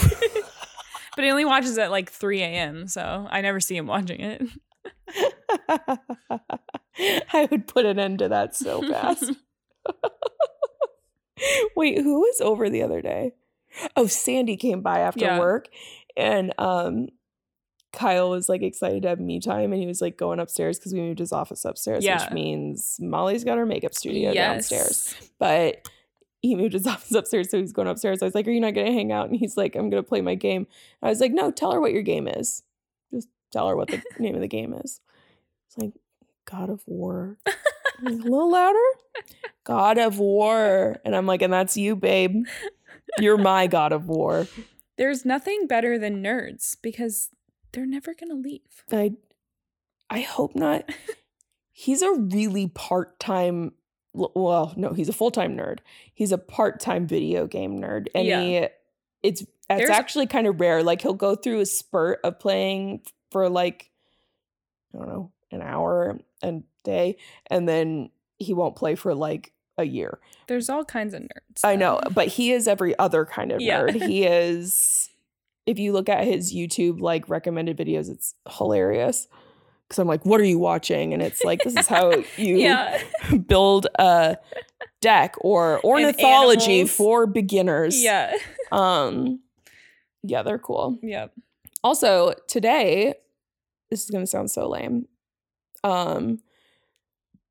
[1.15, 2.87] But he only watches at like 3 a.m.
[2.87, 4.41] So I never see him watching it.
[7.33, 9.31] I would put an end to that so fast.
[11.75, 13.33] Wait, who was over the other day?
[13.95, 15.39] Oh, Sandy came by after Yeah.
[15.39, 15.67] work
[16.17, 17.07] and um
[17.93, 20.93] Kyle was like excited to have me time and he was like going upstairs because
[20.93, 22.21] we moved his office upstairs, Yeah.
[22.23, 25.15] which means Molly's got her makeup studio downstairs.
[25.39, 25.87] But
[26.41, 28.21] he moved his office upstairs, so he's going upstairs.
[28.21, 29.29] I was like, Are you not gonna hang out?
[29.29, 30.67] And he's like, I'm gonna play my game.
[31.01, 32.63] I was like, No, tell her what your game is.
[33.13, 34.99] Just tell her what the name of the game is.
[35.67, 35.93] It's like
[36.43, 37.37] God of War.
[37.45, 37.55] Like,
[38.03, 38.77] a little louder.
[39.63, 40.97] God of War.
[41.05, 42.45] And I'm like, and that's you, babe.
[43.19, 44.47] You're my God of War.
[44.97, 47.29] There's nothing better than nerds because
[47.71, 48.83] they're never going to leave.
[48.91, 49.13] I
[50.09, 50.89] I hope not.
[51.71, 53.73] He's a really part-time
[54.13, 55.79] well, no, he's a full-time nerd.
[56.13, 58.07] He's a part-time video game nerd.
[58.15, 58.41] And Yeah.
[58.41, 58.55] he
[59.23, 60.83] it's it's There's- actually kind of rare.
[60.83, 63.91] Like he'll go through a spurt of playing for like
[64.93, 69.83] I don't know, an hour a day, and then he won't play for like a
[69.83, 70.19] year.
[70.47, 71.61] There's all kinds of nerds.
[71.63, 73.81] I know, but he is every other kind of Yeah.
[73.81, 74.01] nerd.
[74.07, 75.09] He is
[75.65, 79.27] if you look at his YouTube like recommended videos, it's hilarious.
[79.89, 81.13] Cause I'm like, what are you watching?
[81.13, 83.01] And it's like, this is how you Yeah.
[83.47, 84.37] build a
[85.01, 88.01] deck or ornithology for beginners.
[88.03, 88.33] Yeah.
[88.71, 89.41] Um
[90.23, 90.97] yeah, they're cool.
[91.03, 91.33] Yep.
[91.83, 93.13] Also, today,
[93.91, 95.07] this is gonna sound so lame.
[95.83, 96.39] Um,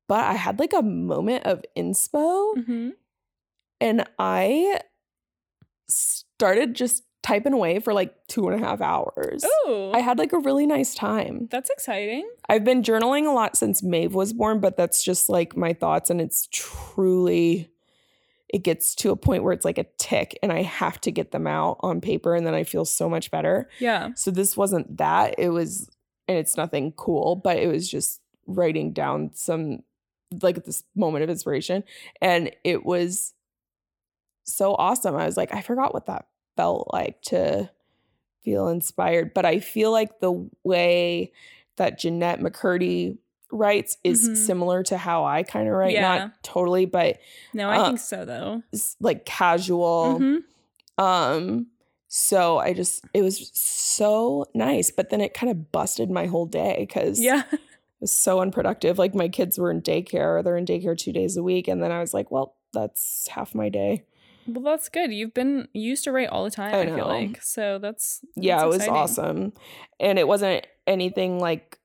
[0.07, 2.89] but I had like a moment of inspo hmm
[3.81, 4.79] and I
[5.87, 9.43] started just typing away for like two and a half hours.
[9.43, 11.47] Oh, I had like a really nice time.
[11.49, 12.29] that's exciting.
[12.47, 16.09] I've been journaling a lot since Maeve was born, but that's just like my thoughts,
[16.09, 17.71] and it's truly,
[18.49, 21.31] it gets to a point where it's like a tick, and I have to get
[21.31, 23.69] them out on paper, and then I feel so much better.
[23.79, 24.09] Yeah.
[24.15, 25.35] So this wasn't that.
[25.39, 25.89] It was,
[26.27, 29.79] and it's nothing cool, but it was just writing down some,
[30.41, 31.83] like this moment of inspiration.
[32.21, 33.33] And it was
[34.43, 35.15] so awesome.
[35.15, 37.69] I was like, I forgot what that felt like to
[38.43, 39.33] feel inspired.
[39.33, 41.31] But I feel like the way
[41.77, 43.17] that Jennette McCurdy
[43.51, 44.37] writes is Mhm.
[44.37, 45.93] similar to how I kind of write.
[45.93, 46.01] Yeah.
[46.17, 47.17] Not totally, but
[47.53, 48.63] No, I Uh, think so though.
[48.71, 50.17] it's like casual.
[50.19, 50.43] Mhm.
[50.97, 51.67] Um,
[52.07, 56.45] so I just it was so nice, but then it kind of busted my whole
[56.45, 57.43] day because Yeah.
[57.97, 58.97] It was so unproductive.
[58.97, 61.91] Like my kids were in daycare, they're in daycare two days a week, and then
[61.91, 64.03] I was like, well, that's half my day.
[64.47, 65.11] Well, that's good.
[65.11, 66.73] You've been you used to write all the time.
[66.75, 67.79] I I, feel like so.
[67.79, 68.95] That's Yeah, that's it was exciting.
[68.95, 69.53] awesome.
[69.99, 71.79] And it wasn't anything like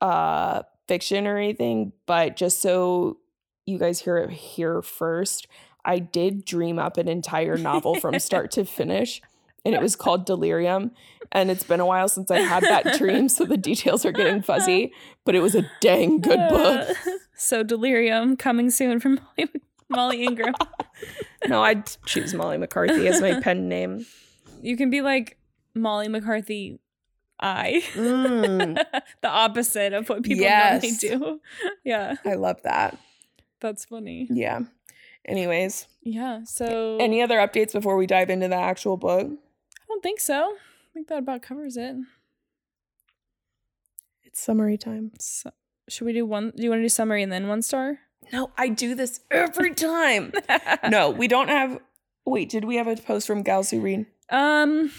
[0.00, 3.18] uh fiction or anything, but just so
[3.66, 5.46] you guys hear it here first,
[5.84, 9.22] I did dream up an entire novel from start to finish.
[9.64, 10.90] And it was called Delirium.
[11.30, 14.42] And it's been a while since I had that dream, so the details are getting
[14.42, 14.92] fuzzy,
[15.24, 16.88] but it was a dang good book.
[16.90, 16.94] Uh,
[17.36, 19.50] so Delirium coming soon from Molly,
[19.88, 20.54] Molly Ingram.
[21.48, 24.06] No, I'd choose Molly McCarthy as my pen name.
[24.60, 25.36] you can be like
[25.74, 26.78] Molly McCarthy.
[27.40, 28.76] I Mm,
[29.22, 30.80] the opposite of what people Yes.
[30.82, 31.40] normally do.
[31.82, 32.96] Yeah, I love that.
[33.60, 34.28] that's funny.
[34.30, 34.60] Yeah.
[35.26, 36.44] Anyways, Yeah.
[36.44, 39.28] So any other updates before we dive into the actual book?
[39.92, 40.54] I don't think so.
[40.56, 41.94] I think that about covers it.
[44.24, 45.12] It's summary time.
[45.18, 45.50] So,
[45.86, 46.50] should we do one?
[46.56, 47.98] Do you want to do summary and then one star?
[48.32, 50.32] No, I do this every time.
[50.88, 51.78] no, we don't have.
[52.24, 54.06] Wait, did we have a post from Gals Who Read?
[54.30, 54.90] Um,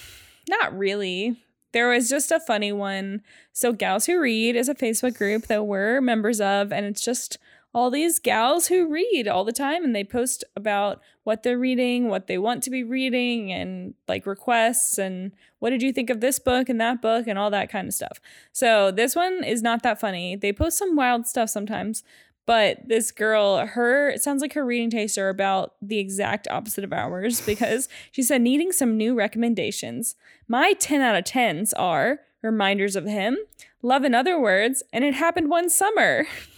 [0.48, 1.42] not really.
[1.72, 3.24] There was just a funny one.
[3.52, 7.40] So, Gals Who Read is a Facebook group that we're members of, and it's just
[7.74, 12.08] all these gals who read all the time, and they post about what they're reading,
[12.08, 16.20] what they want to be reading, and like requests, and what did you think of
[16.22, 18.20] this book and that book, and all that kind of stuff.
[18.52, 20.36] So, this one is not that funny.
[20.36, 22.04] They post some wild stuff sometimes,
[22.46, 26.84] but this girl, her, it sounds like her reading tastes are about the exact opposite
[26.84, 30.16] of ours because she said, needing some new recommendations.
[30.48, 33.38] My 10 out of 10s are Reminders of Him,
[33.82, 36.28] Love in Other Words, and It Happened One Summer.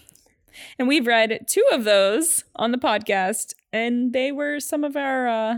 [0.80, 5.28] And we've read two of those on the podcast, and they were some of our
[5.28, 5.56] uh,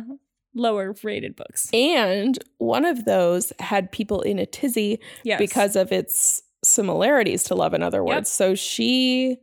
[0.53, 1.69] lower rated books.
[1.73, 5.39] And one of those had people in a tizzy Yes.
[5.39, 8.15] because of its similarities to Love in Other Yep.
[8.15, 8.31] Words.
[8.31, 9.37] So she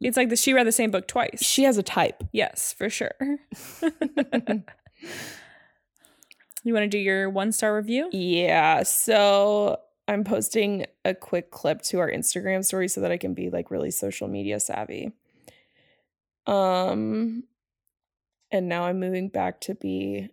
[0.00, 1.42] it's like the, she read the same book twice.
[1.44, 2.24] she has a type.
[2.32, 3.12] yes, for sure.
[6.64, 8.08] you want to do your one star review?
[8.12, 8.82] Yeah.
[8.84, 13.50] So I'm posting a quick clip to our Instagram story so that I can be
[13.50, 15.12] like really social media savvy.
[16.46, 17.44] Um
[18.50, 20.28] and now I'm moving back to be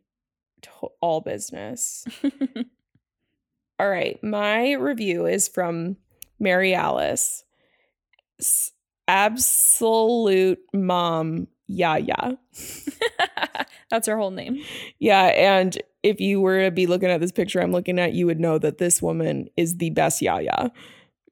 [0.64, 2.06] to- all business.
[3.82, 5.96] All right, my review is from
[6.38, 7.46] Mary Alice.
[8.38, 8.74] S-
[9.08, 12.38] Absolute mom, Yaya.
[13.90, 14.64] That's her whole name.
[15.00, 18.26] Yeah, and if you were to be looking at this picture I'm looking at, you
[18.26, 20.72] would know that this woman is the best Yaya.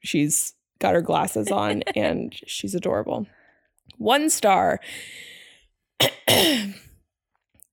[0.02, 3.28] She's got her glasses on and she's adorable.
[3.98, 4.80] One star.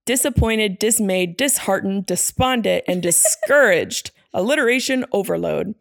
[0.06, 4.10] Disappointed, dismayed, disheartened, despondent, and discouraged.
[4.34, 5.74] Alliteration overload.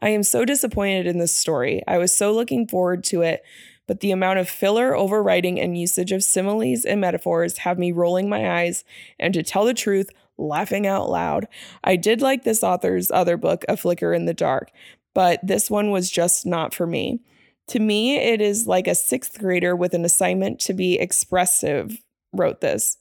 [0.00, 1.82] I am so disappointed in this story.
[1.88, 3.42] I was so looking forward to it,
[3.86, 8.28] but the amount of filler, overwriting, and usage of similes and metaphors have me rolling
[8.28, 8.84] my eyes
[9.18, 11.46] and, to tell the truth, laughing out loud.
[11.84, 14.70] I did like this author's other book, A Flicker in the Dark,
[15.14, 17.20] but this one was just not for me.
[17.68, 21.98] To me, it is like a sixth grader with an assignment to be expressive
[22.32, 22.98] wrote this.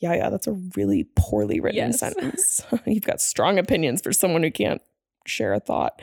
[0.00, 2.00] Yeah, yeah, that's a really poorly written Yes.
[2.00, 2.60] sentence.
[2.86, 4.82] You've got strong opinions for someone who can't
[5.26, 6.00] share a thought.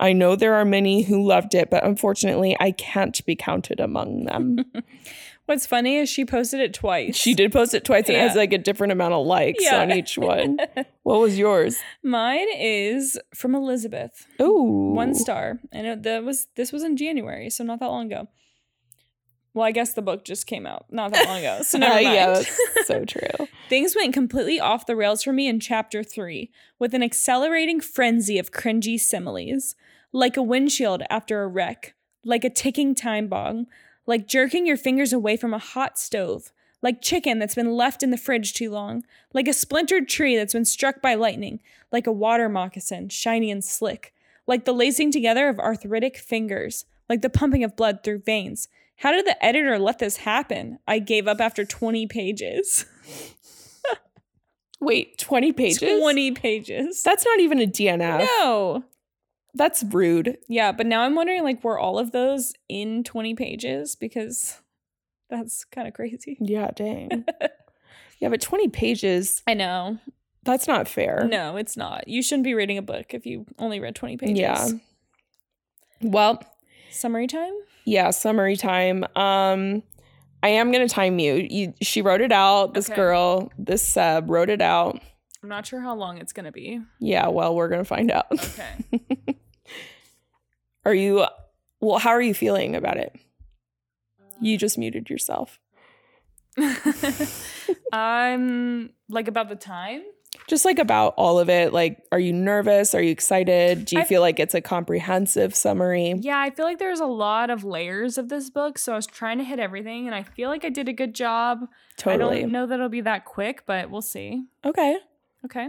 [0.00, 4.24] I know there are many who loved it, but unfortunately, I can't be counted among
[4.24, 4.64] them.
[5.46, 7.16] What's funny is she posted it twice.
[7.16, 9.82] she did post it twice and it has like a different amount of likes Yeah.
[9.82, 10.58] on each one.
[11.02, 11.76] What was yours?
[12.02, 14.26] Mine is from Elizabeth.
[14.40, 14.92] Ooh.
[14.94, 15.58] One star.
[15.70, 18.28] And it, that was this was in January, so not that long ago.
[19.54, 21.60] Well, I guess the book just came out not that long ago.
[21.62, 22.04] So never mind.
[22.06, 23.46] yeah, that's so true.
[23.68, 28.38] Things went completely off the rails for me in chapter three, with an accelerating frenzy
[28.38, 29.76] of cringy similes,
[30.12, 33.66] like a windshield after a wreck, like a ticking time bomb,
[34.06, 38.10] like jerking your fingers away from a hot stove, like chicken that's been left in
[38.10, 41.60] the fridge too long, like a splintered tree that's been struck by lightning,
[41.92, 44.12] like a water moccasin, shiny and slick,
[44.46, 48.68] like the lacing together of arthritic fingers, like the pumping of blood through veins.
[48.96, 50.78] How did the editor let this happen?
[50.86, 52.86] I gave up after 20 pages.
[54.80, 56.00] Wait, 20 pages?
[56.00, 57.02] 20 pages.
[57.02, 58.20] That's not even a DNF.
[58.20, 58.84] no.
[59.56, 60.38] That's rude.
[60.48, 64.60] Yeah, but now I'm wondering like were all of those in 20 pages because
[65.30, 66.36] that's kind of crazy.
[66.40, 67.24] Yeah, dang.
[68.18, 69.98] yeah, but 20 pages, I know.
[70.42, 71.26] that's not fair.
[71.30, 72.08] No, it's not.
[72.08, 74.38] You shouldn't be reading a book if you only read 20 pages.
[74.38, 74.68] Yeah.
[76.02, 76.42] Well,
[76.94, 77.52] Summary time?
[77.84, 79.04] yeah, summary time.
[79.16, 79.82] Um
[80.42, 81.46] I am going to time you.
[81.50, 81.72] you.
[81.80, 82.74] She wrote it out.
[82.74, 82.96] This Okay.
[82.96, 85.00] girl, this sub wrote it out.
[85.42, 86.80] I'm not sure how long it's going to be.
[87.00, 88.26] Yeah, well, we're going to find out.
[88.32, 89.38] Okay.
[90.84, 91.24] Are you
[91.80, 93.14] Well, how are you feeling about it?
[94.40, 95.58] You just muted yourself.
[97.92, 100.02] I'm like about the time.
[100.46, 101.72] Just like about all of it.
[101.72, 102.94] Like, are you nervous?
[102.94, 103.86] Are you excited?
[103.86, 106.14] Do you I- feel like it's a comprehensive summary?
[106.20, 109.06] Yeah, I feel like there's a lot of layers of this book, so I was
[109.06, 111.60] trying to hit everything and I feel like I did a good job.
[111.96, 114.44] totally I don't know that it'll be that quick, but we'll see.
[114.64, 114.98] Okay.
[115.46, 115.68] Okay.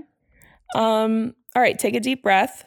[0.76, 2.66] Um, all right, take a deep breath.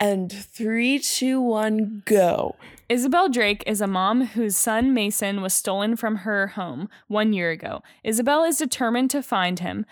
[0.00, 2.54] And three, two, one, go.
[2.88, 7.50] Isabel Drake is a mom whose son Mason was stolen from her home one year
[7.50, 7.82] ago.
[8.04, 9.84] Isabel is determined to find him.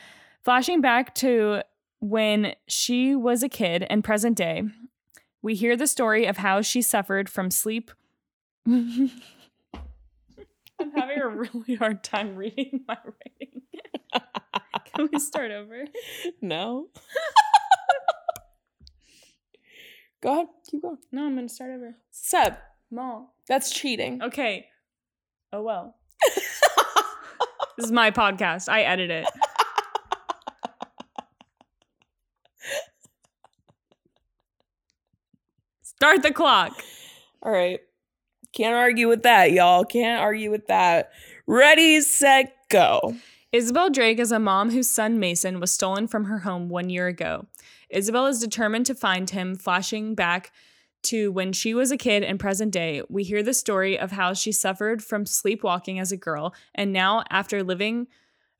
[0.47, 1.63] Flashing back to
[1.99, 4.63] when she was a kid and present day,
[5.43, 7.91] we hear the story of how she suffered from sleep.
[8.65, 9.11] I'm
[10.95, 13.63] having a really hard time reading my writing.
[14.95, 15.85] Can we start over?
[16.41, 16.91] No.
[20.21, 20.99] go ahead, keep going.
[21.11, 21.97] No, I'm going to start over.
[22.13, 22.55] Seb,
[22.93, 23.27] Mom.
[23.49, 24.23] that's cheating.
[24.23, 24.67] Okay.
[25.53, 25.97] Oh well.
[27.77, 28.71] This is my podcast.
[28.71, 29.27] I edit it.
[35.97, 36.73] Start the clock.
[37.43, 37.81] All right.
[38.53, 39.85] Can't argue with that, y'all.
[39.85, 41.11] Can't argue with that.
[41.47, 43.17] Ready, set, go.
[43.53, 47.07] Isabel Drake is a mom whose son Mason was stolen from her home one year
[47.07, 47.47] ago.
[47.89, 50.53] Isabel is determined to find him, flashing back
[51.05, 53.03] to when she was a kid and present day.
[53.09, 57.23] We hear the story of how she suffered from sleepwalking as a girl, and now
[57.31, 58.09] after living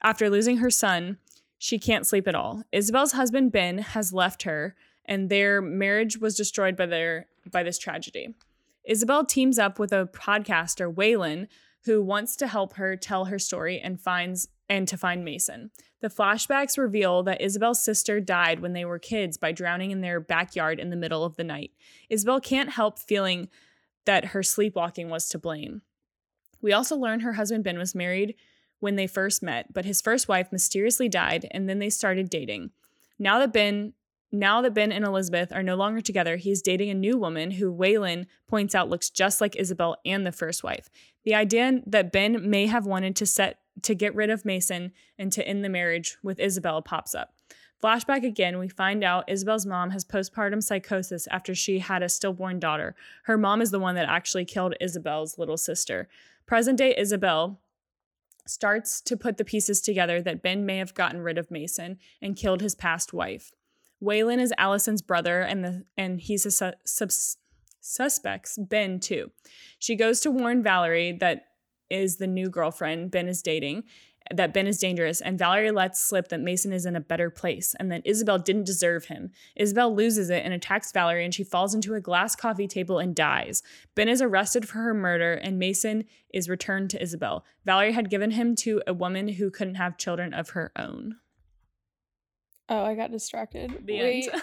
[0.03, 1.19] after losing her son,
[1.59, 2.63] she can't sleep at all.
[2.71, 7.79] Isabel's husband Ben has left her, and their marriage was destroyed by their by this
[7.79, 8.35] tragedy.
[8.85, 11.49] Isabel teams up with a podcaster, Waylon,
[11.85, 15.71] who wants to help her tell her story and finds and to find Mason.
[16.01, 20.21] The flashbacks reveal that Isabel's sister died when they were kids by drowning in their
[20.21, 21.73] backyard in the middle of the night.
[22.11, 23.49] Isabel can't help feeling
[24.05, 25.83] that her sleepwalking was to blame.
[26.61, 28.35] We also learn her husband Ben was married
[28.81, 32.71] when they first met, but his first wife mysteriously died and then they started dating.
[33.19, 33.95] Now that Ben
[34.33, 37.73] now that Ben and Elizabeth are no longer together, he's dating a new woman who
[37.73, 40.89] Waylon points out looks just like Isabel and the first wife.
[41.25, 45.33] The idea that Ben may have wanted to set to get rid of Mason and
[45.33, 47.35] to end the marriage with Isabel pops up.
[47.83, 52.59] Flashback again, we find out Isabel's mom has postpartum psychosis after she had a stillborn
[52.59, 52.95] daughter.
[53.25, 56.09] Her mom is the one that actually killed Isabel's little sister.
[56.47, 57.61] Present day Isabel
[58.47, 62.37] starts to put the pieces together that Ben may have gotten rid of Mason and
[62.37, 63.53] killed his past wife.
[64.03, 67.09] Waylon is Allison's brother, and the and he's a su-
[67.81, 69.31] suspects Ben too.
[69.79, 71.45] She goes to warn Valerie that
[71.89, 73.85] is the new girlfriend Ben is dating,
[74.35, 77.75] that Ben is dangerous, and Valerie lets slip that Mason is in a better place
[77.79, 79.31] and that Isabel didn't deserve him.
[79.55, 83.15] Isabel loses it and attacks Valerie, and she falls into a glass coffee table and
[83.15, 83.63] dies.
[83.95, 87.45] Ben is arrested for her murder, and Mason is returned to Isabel.
[87.65, 91.17] Valerie had given him to a woman who couldn't have children of her own.
[92.69, 93.71] Oh, I got distracted.
[93.85, 94.29] The Wait.
[94.33, 94.43] end.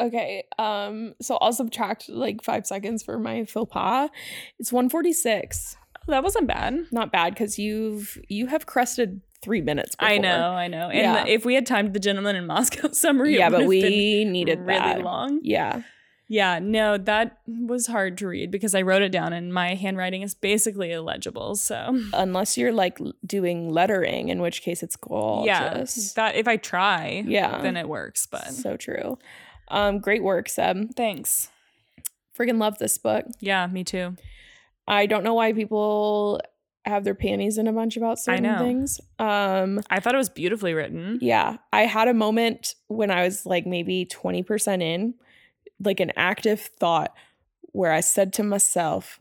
[0.00, 0.44] Okay.
[0.58, 1.14] Um.
[1.20, 4.10] So I'll subtract like five seconds for my faux pas.
[4.58, 5.76] It's one forty six.
[6.08, 6.86] that wasn't bad.
[6.90, 9.94] Not bad because you've you have crested three minutes.
[9.98, 10.88] I know, I know.
[10.88, 11.26] And Yeah.
[11.26, 15.02] if we had timed the gentleman in Moscow summary, Yeah, but we needed really that.
[15.02, 15.40] long.
[15.42, 15.82] Yeah.
[16.32, 20.22] Yeah, no, that was hard to read because I wrote it down and my handwriting
[20.22, 21.56] is basically illegible.
[21.56, 24.96] So Unless you're like doing lettering, in which case it's
[25.44, 25.84] yeah,
[26.16, 27.60] that if I try, Yeah.
[27.60, 28.26] then it works.
[28.26, 29.18] But so true.
[29.68, 29.98] Um.
[29.98, 30.94] Great work, Seb.
[30.96, 31.50] thanks.
[32.34, 33.26] Freaking love this book.
[33.40, 34.16] Yeah, me too.
[34.88, 36.40] I don't know why people
[36.86, 39.02] have their panties in a bunch about certain things.
[39.18, 39.80] Um.
[39.90, 41.18] I thought it was beautifully written.
[41.20, 45.14] Yeah, I had a moment when I was like maybe 20% in,
[45.84, 47.14] like an active thought
[47.72, 49.18] where I said to myself,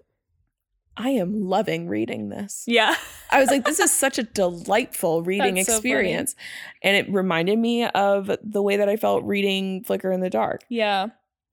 [0.97, 2.63] I am loving reading this.
[2.67, 2.95] Yeah.
[3.29, 6.35] I was like, this is such a delightful reading That's so experience.
[6.83, 10.61] and it reminded me of the way that I felt reading Flicker in the Dark.
[10.69, 11.07] Yeah.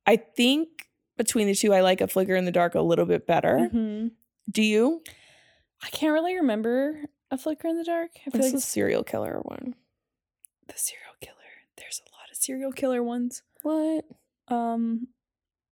[0.06, 0.68] I think
[1.16, 3.70] between the two, I like a Flicker in the Dark a little bit better.
[3.72, 4.10] Mhm.
[4.50, 5.02] Do you?
[5.84, 8.10] I can't really remember a flicker in the dark.
[8.26, 9.74] I feel It's like the serial killer one.
[10.66, 11.36] the serial killer.
[11.76, 13.42] There's a lot of serial killer ones.
[13.62, 14.04] What?
[14.48, 15.08] Um,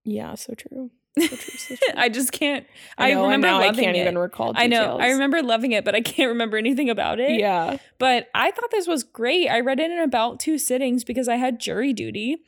[0.04, 0.90] Yeah, so true.
[1.18, 1.94] So true, so true.
[1.96, 2.66] I just can't.
[2.98, 4.00] I, I, know, and remember now I can't it.
[4.00, 4.52] even recall.
[4.54, 4.98] I know.
[4.98, 7.40] I remember loving it, but I can't remember anything about it.
[7.40, 7.78] Yeah.
[7.98, 9.48] But I thought this was great.
[9.48, 12.38] I read it in about two sittings because I had jury duty.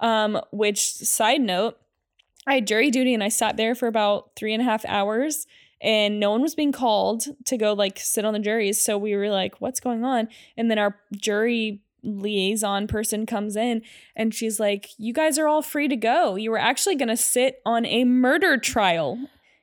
[0.00, 1.78] Um, which side note,
[2.46, 5.46] I had jury duty and I sat there for about three and a half hours
[5.80, 8.80] and no one was being called to go like sit on the juries.
[8.80, 10.28] So we were like, what's going on?
[10.56, 13.82] And then our jury liaison person comes in
[14.16, 16.36] and she's like, You guys are all free to go.
[16.36, 19.18] You were actually gonna sit on a murder trial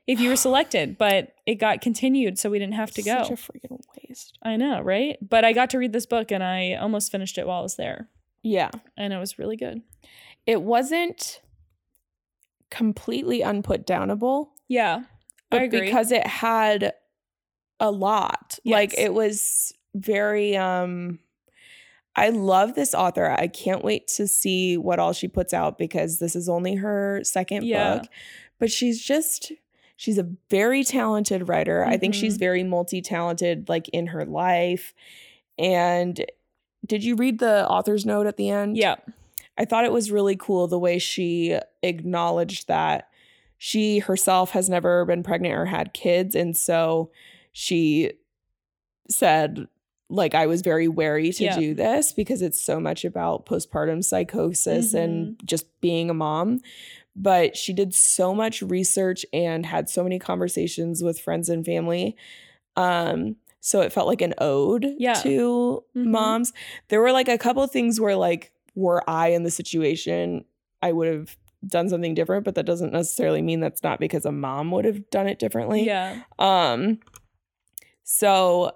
[0.08, 3.24] if you were selected, but it got continued, so we didn't have to go.
[3.24, 4.38] Such a freaking waste.
[4.44, 5.18] I know, right?
[5.28, 7.76] But I got to read this book and I almost finished it while I was
[7.76, 8.10] there.
[8.44, 8.70] Yeah.
[8.96, 9.82] And it was really good.
[10.46, 11.42] It wasn't
[12.70, 15.04] completely unput downable, Yeah.
[15.50, 15.82] but I agree.
[15.82, 16.94] because it had
[17.80, 18.58] a lot.
[18.66, 21.20] Like it was very um
[22.16, 23.30] I love this author.
[23.38, 27.22] I can't wait to see what all she puts out because this is only her
[27.24, 27.98] second Yeah.
[27.98, 28.08] book.
[28.60, 29.52] But she's just
[29.98, 31.86] she's a very talented writer.
[31.86, 32.40] I think she's Mhm.
[32.40, 34.94] very multi-talented like in her life.
[35.58, 36.26] And
[36.86, 38.78] did you read the author's note at the end?
[38.78, 38.96] yeah.
[39.58, 43.08] I thought it was really cool the way she acknowledged that
[43.58, 46.36] she herself has never been pregnant or had kids.
[46.36, 47.10] And so
[47.54, 48.12] she
[49.10, 49.68] said,
[50.16, 51.60] like, I was very wary to Yeah.
[51.60, 55.46] do this because it's so much about postpartum psychosis and Mm-hmm.
[55.46, 56.62] just being a mom.
[57.16, 62.16] But she did so much research and had so many conversations with friends and family.
[62.76, 65.14] Um, so it felt like an ode Yeah.
[65.14, 66.06] to Mhm.
[66.08, 66.54] moms.
[66.90, 70.44] There were like a couple of things where like were I in the situation,
[70.82, 74.32] I would have done something different, but that doesn't necessarily mean that's not because a
[74.32, 75.86] mom would have done it differently.
[75.86, 76.22] Yeah.
[76.38, 77.00] Um
[78.04, 78.72] so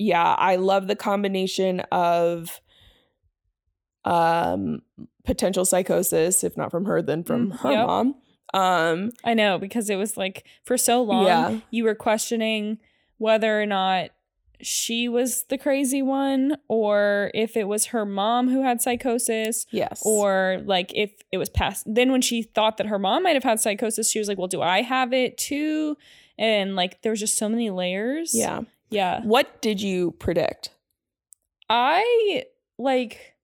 [0.00, 2.60] yeah, I love the combination of
[4.04, 4.80] um
[5.24, 7.86] potential psychosis, if not from her, then from Mm, her yep.
[7.86, 8.14] mom.
[8.54, 11.58] Um I know because it was like for so long Yeah.
[11.70, 12.78] you were questioning
[13.18, 14.10] whether or not
[14.62, 20.02] she was the crazy one or if it was her mom who had psychosis yes.
[20.04, 23.42] or like if it was past then when she thought that her mom might have
[23.44, 25.96] had psychosis she was like well do i have it too
[26.38, 28.60] and like there was just so many layers yeah.
[28.90, 30.70] Yeah What did you predict?
[31.68, 32.44] i
[32.78, 33.34] like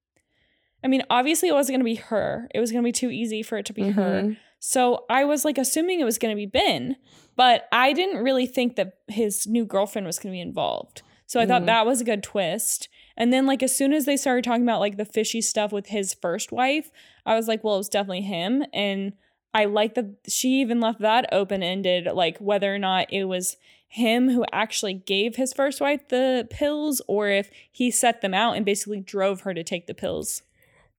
[0.83, 3.11] i mean obviously it wasn't going to be her it was going to be too
[3.11, 4.37] easy for it to be her Mhm.
[4.59, 6.97] so i was like assuming it was going to be ben
[7.37, 11.39] but i didn't really think that his new girlfriend was going to be involved so
[11.41, 11.67] i thought Mhm.
[11.67, 14.81] that was a good twist and then like as soon as they started talking about
[14.81, 16.91] like the fishy stuff with his first wife
[17.25, 19.13] i was like well it was definitely him and
[19.55, 23.57] I like that she even left that open ended, like whether or not it was
[23.89, 28.57] him who actually gave his first wife the pills or if he set them out
[28.57, 30.43] and basically drove her to take the pills.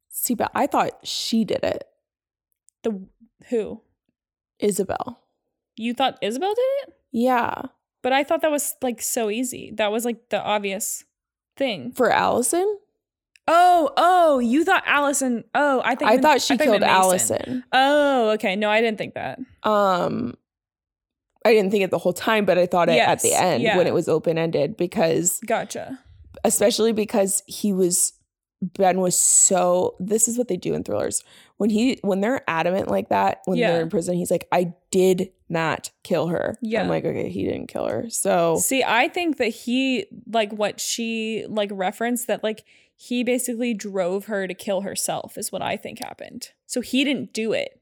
[0.10, 1.84] See, but I thought she did it.
[2.84, 3.02] The
[3.50, 3.82] who?
[4.60, 5.20] Isabel.
[5.76, 6.96] You thought Isabel did it?
[7.12, 7.64] Yeah.
[8.02, 9.72] But I thought that was like so easy.
[9.76, 11.04] That was like the obvious
[11.56, 11.92] thing.
[11.92, 12.80] For Allison?
[13.48, 15.44] Oh, oh, you thought Allison.
[15.54, 16.84] Oh, I think I thought she you killed.
[16.84, 17.64] Allison.
[17.72, 18.56] Oh, okay.
[18.56, 19.40] No, I didn't think that.
[19.64, 20.36] Um
[21.48, 23.78] I didn't think it the whole time, but I thought it at the end yeah.
[23.78, 26.00] when it was open ended because Gotcha.
[26.44, 28.14] especially because he was
[28.62, 31.24] Ben was so this is what they do in thrillers.
[31.58, 33.72] When he when they're adamant like that, when Yeah.
[33.72, 36.58] they're in prison, he's like, I did not kill her.
[36.62, 36.82] Yeah.
[36.82, 38.10] I'm like, okay, he didn't kill her.
[38.10, 43.76] So See, I think that he like what she like referenced that like he basically
[43.76, 46.50] drove her to kill herself is what I think happened.
[46.66, 47.80] So he didn't do it,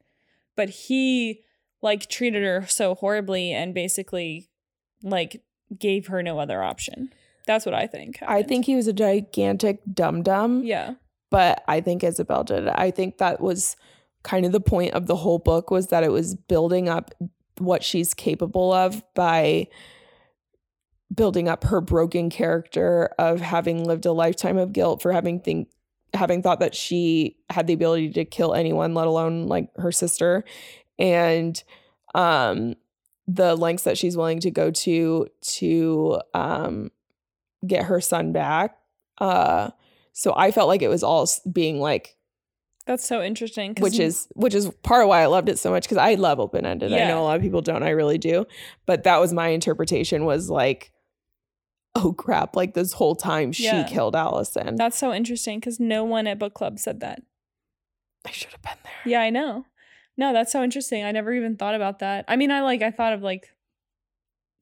[0.58, 1.45] but he
[1.86, 4.50] like treated her so horribly and basically
[5.04, 5.44] like
[5.78, 7.14] gave her no other option.
[7.46, 8.18] That's what I think.
[8.28, 10.64] I think he was a gigantic dum dum.
[10.64, 10.96] yeah.
[11.30, 12.68] but I think Isabel did.
[12.68, 13.76] I think that was
[14.24, 17.12] kind of the point of the whole book was that it was building up
[17.60, 19.68] what she's capable of by
[21.14, 25.70] building up her broken character of having lived a lifetime of guilt for having think
[26.16, 30.44] having thought that she had the ability to kill anyone let alone like her sister
[31.00, 31.64] and
[32.14, 32.76] um
[33.28, 36.92] the lengths that she's willing to go to to um
[37.66, 38.78] get her son back
[39.18, 39.70] uh
[40.14, 42.16] so I felt like it was all being like,
[42.86, 43.76] That's so interesting.
[43.80, 46.40] which is which is part of why I loved it so much because I love
[46.40, 46.94] open ended.
[46.94, 47.84] I know a lot of people don't.
[47.84, 48.46] I really do,
[48.86, 50.24] but that was my interpretation.
[50.24, 50.94] Was like,
[51.96, 52.56] oh crap!
[52.56, 53.84] Like this whole time she Yeah.
[53.88, 54.76] killed Allison.
[54.78, 57.22] that's so interesting because no one at book club said that.
[58.26, 58.94] I should have been there.
[59.12, 59.66] Yeah, I know.
[60.18, 61.04] No, that's so interesting.
[61.04, 62.26] I never even thought about that.
[62.28, 63.50] I mean, I like I thought of like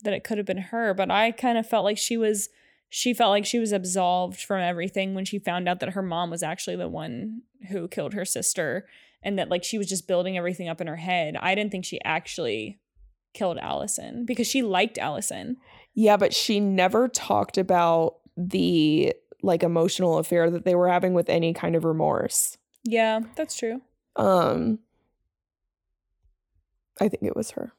[0.03, 2.49] that it could have been her, but I kind of felt like she was
[2.89, 6.29] she felt like she was absolved from everything when she found out that her mom
[6.29, 8.85] was actually the one who killed her sister
[9.23, 11.35] and that like she was just building everything up in her head.
[11.39, 12.79] I didn't think she actually
[13.33, 15.57] killed Allison because she liked Allison.
[15.95, 21.29] Yeah, but she never talked about the like emotional affair that they were having with
[21.29, 22.57] any kind of remorse.
[22.83, 23.81] Yeah, that's true.
[24.15, 24.79] Um,
[26.99, 27.73] I think it was her.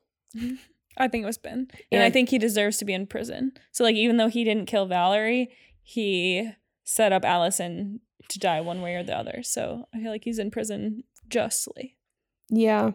[0.96, 1.68] I think it was Ben.
[1.90, 3.52] And I think he deserves to be in prison.
[3.72, 5.50] So like even though he didn't kill Valerie,
[5.82, 6.50] he
[6.84, 9.42] set up Allison to die one way or the other.
[9.42, 11.96] So I feel like he's in prison justly.
[12.48, 12.92] Yeah,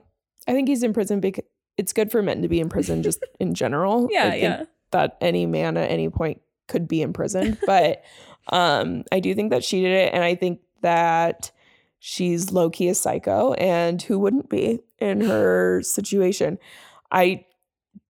[0.47, 1.45] I think he's in prison because
[1.78, 4.07] it's good for men to be in prison just in general.
[4.11, 4.63] Yeah, I think yeah.
[4.91, 7.57] that any man at any point could be imprisoned.
[7.65, 8.03] But
[8.51, 11.51] um, I do think that she did it, and I think that
[11.99, 16.57] she's low key a psycho, and who wouldn't be in her situation?
[17.11, 17.45] I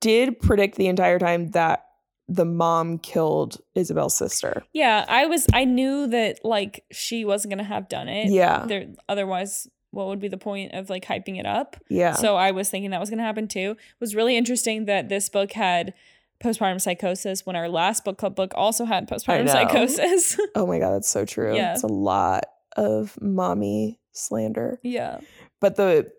[0.01, 1.85] did predict the entire time that
[2.27, 4.63] the mom killed Isabel's sister.
[4.71, 8.29] Yeah, I was I knew that like she wasn't gonna have done it.
[8.29, 11.75] Yeah, There otherwise what would be the point of like hyping it up?
[11.89, 13.71] yeah, So I was thinking that was gonna happen too.
[13.71, 15.95] It was really interesting that this book had
[16.43, 20.37] postpartum psychosis when our last book club book also had postpartum psychosis.
[20.55, 21.55] oh my god, that's so true.
[21.55, 21.73] Yeah.
[21.73, 22.45] It's a lot
[22.79, 24.79] of mommy slander.
[24.83, 25.19] yeah.
[25.61, 26.11] but the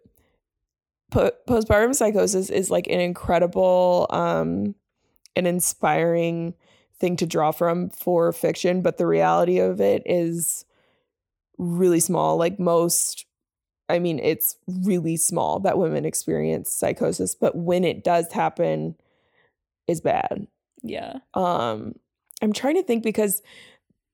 [1.10, 4.74] po- postpartum psychosis is like an incredible um
[5.36, 6.54] an inspiring
[6.98, 10.64] thing to draw from for fiction but the reality of it is
[11.58, 13.26] really small like most
[13.88, 18.94] i mean it's really small that women experience psychosis but when it does happen
[19.86, 20.46] is bad
[20.82, 21.18] Yeah.
[21.34, 21.94] um
[22.42, 23.42] i'm trying to think because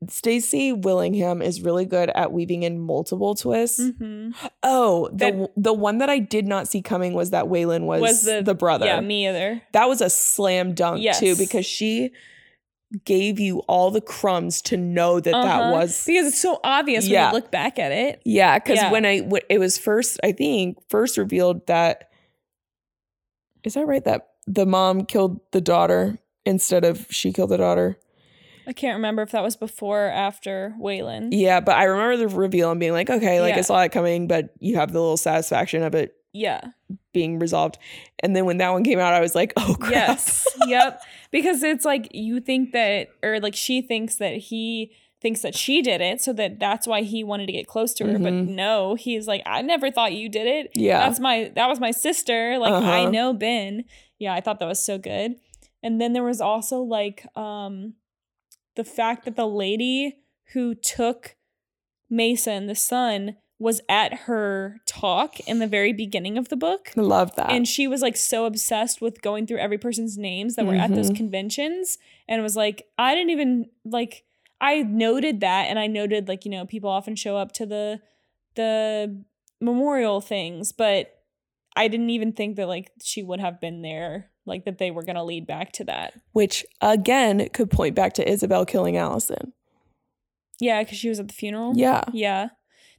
[0.08, 3.80] Stacy Willingham is really good at weaving in multiple twists.
[3.98, 4.30] hmm
[4.62, 8.02] Oh, the That- the one that I did not see coming was that Waylon was,
[8.02, 8.84] Was the, the- brother.
[8.86, 9.62] Yeah, me either.
[9.72, 12.10] that was a slam dunk too because she
[13.04, 15.72] gave you all the crumbs to know that that Uh-huh.
[15.72, 17.24] was because it's so obvious Yeah.
[17.26, 18.20] when you look back at it.
[18.24, 18.58] yeah.
[18.58, 18.92] Because Yeah.
[18.92, 22.10] when I when it was first, I think first revealed that
[23.64, 27.98] is that right that the mom killed the daughter instead of she killed the daughter.
[28.66, 31.28] I can't remember if that was before or after Waylon.
[31.32, 33.62] Yeah, but I remember the reveal and being like, okay, like I Yeah.
[33.62, 36.60] saw it coming, but you have the little satisfaction of it Yeah.
[37.12, 37.78] being resolved.
[38.20, 39.92] And then when that one came out, I was like, oh crap.
[39.92, 40.46] Yes.
[40.66, 41.00] yep.
[41.30, 44.92] Because it's like you think that, or like she thinks that he
[45.22, 48.04] thinks that she did it, so that that's why he wanted to get close to
[48.06, 48.18] her.
[48.18, 48.48] But Mhm.
[48.48, 50.70] no, he's like, I never thought you did it.
[50.74, 50.98] Yeah.
[51.00, 52.58] That's my that was my sister.
[52.58, 53.10] Like I Uh-huh.
[53.10, 53.84] know Ben.
[54.18, 55.36] Yeah, I thought that was so good.
[55.82, 57.94] And then there was also like um
[58.76, 60.18] the fact that the lady
[60.52, 61.36] who took
[62.08, 66.90] Mason, the son, was at her talk in the very beginning of the book.
[66.94, 67.50] Love that.
[67.50, 70.94] And she was like so obsessed with going through every person's names that were at
[70.94, 71.16] those Mhm.
[71.16, 71.96] conventions
[72.28, 74.24] and was like, I didn't even like
[74.60, 78.00] I noted that and I noted like, you know, people often show up to the
[78.56, 79.24] the
[79.60, 81.22] memorial things, but
[81.74, 85.02] I didn't even think that like she would have been there, like that they were
[85.02, 86.14] gonna lead back to that.
[86.32, 89.52] Which again could point back to Isabel killing Allison.
[90.60, 91.72] Yeah, because she was at the funeral.
[91.76, 92.04] Yeah.
[92.12, 92.48] Yeah.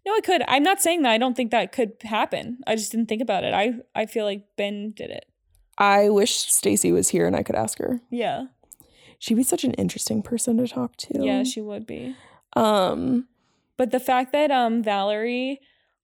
[0.06, 0.42] No, it could.
[0.48, 2.60] I'm not saying that I don't think that could happen.
[2.66, 3.54] I just didn't think about it.
[3.54, 5.26] I I feel like Ben did it.
[5.78, 8.02] I wish Stacy was here and I could ask her.
[8.10, 8.46] Yeah.
[9.20, 11.26] She'd be such an interesting person to talk to.
[11.26, 12.16] Yeah, she would be.
[12.56, 13.28] um
[13.78, 15.60] But the fact that um Valerie,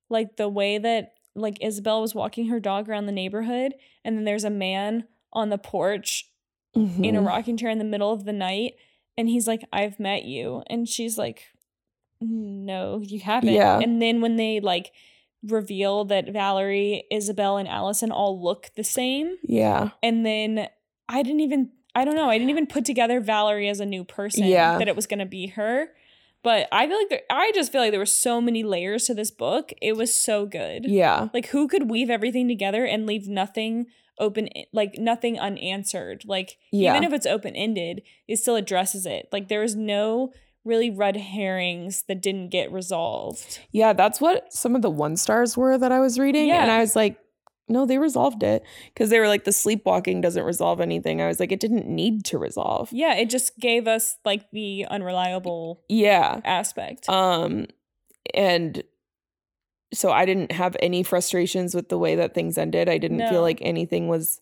[0.10, 3.74] like the way that like Isabel was walking her dog around the neighborhood,
[4.04, 6.30] and then there's a man on the porch
[6.76, 7.28] in a mhm.
[7.28, 8.74] rocking chair in the middle of the night,
[9.18, 11.44] and he's like, "I've met you," and she's like,
[12.20, 13.80] "No, you haven't." Yeah.
[13.80, 14.92] And then when they like
[15.44, 19.92] reveal that Valerie, Isabel, and Allison all look the same, Yeah.
[20.02, 20.68] and then
[21.08, 24.04] I didn't even I don't know I didn't even put together Valerie as a new
[24.04, 24.46] person.
[24.46, 24.78] Yeah.
[24.80, 25.90] that it was gonna be her.
[26.42, 29.14] But I feel like there, I just feel like there were so many layers to
[29.14, 29.72] this book.
[29.82, 30.86] It was so good.
[30.86, 31.30] Yeah.
[31.34, 33.86] Like who could weave everything together and leave nothing
[34.20, 36.24] open like nothing unanswered.
[36.26, 36.92] Like Yeah.
[36.92, 39.28] even if it's open ended, it still addresses it.
[39.32, 40.32] Like there was no
[40.66, 43.60] really red herrings that didn't get resolved.
[43.72, 46.48] Yeah, that's what some of the one stars were that I was reading.
[46.48, 46.62] yeah.
[46.62, 47.18] And I was like,
[47.68, 48.64] no, they resolved it.
[48.94, 51.22] Because they were like, the sleepwalking doesn't resolve anything.
[51.22, 52.90] I was like, it didn't need to resolve.
[52.92, 56.40] Yeah, it just gave us like the unreliable Yeah.
[56.46, 57.10] aspect.
[57.10, 57.68] Um,
[58.34, 58.84] and
[59.94, 62.90] so I didn't have any frustrations with the way that things ended.
[62.90, 63.30] I didn't No.
[63.30, 64.42] feel like anything was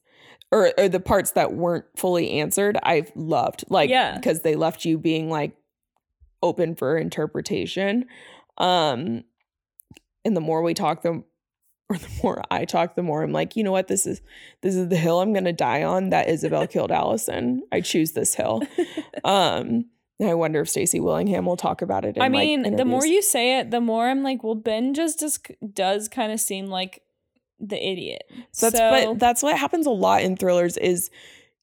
[0.52, 3.64] or, or the parts that weren't fully answered, I've loved.
[3.70, 4.16] Like Yeah.
[4.16, 5.52] because they left you being like
[6.44, 8.06] open for interpretation.
[8.58, 9.24] Um
[10.26, 11.24] and the more we talk the
[11.90, 14.22] or the more I talk, the more I'm like, you know what, this is
[14.62, 16.10] this is the hill I'm gonna die on.
[16.10, 17.64] That Isabel killed Allison.
[17.72, 18.62] I choose this hill.
[19.24, 19.86] Um
[20.22, 22.18] I wonder if Stacy Willingham will talk about it.
[22.18, 24.94] In, I like, mean, the more you say it, the more I'm like, well, Ben
[24.94, 25.40] just does,
[25.74, 27.02] does kind of seem like
[27.60, 28.24] the idiot.
[28.60, 31.10] That's so, but that's what happens a lot in thrillers is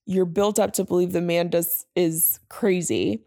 [0.06, 3.24] you're built up to believe the man does is crazy,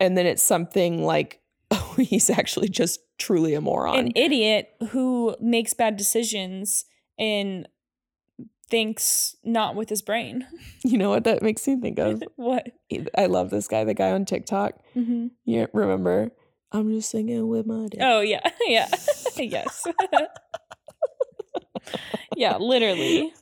[0.00, 3.96] and then it's something like oh he's actually just truly a moron.
[3.96, 6.84] an idiot who makes bad decisions
[7.18, 7.66] and
[8.68, 10.46] thinks not with his brain.
[10.84, 12.22] you know what that makes me think of?
[12.36, 12.68] what?
[13.16, 14.74] I love this guy, the guy on TikTok.
[14.94, 16.30] hmm You remember?
[16.72, 18.00] I'm just singing with my dick.
[18.02, 18.88] Oh yeah, yeah,
[19.38, 19.86] yes,
[22.36, 23.32] yeah, literally.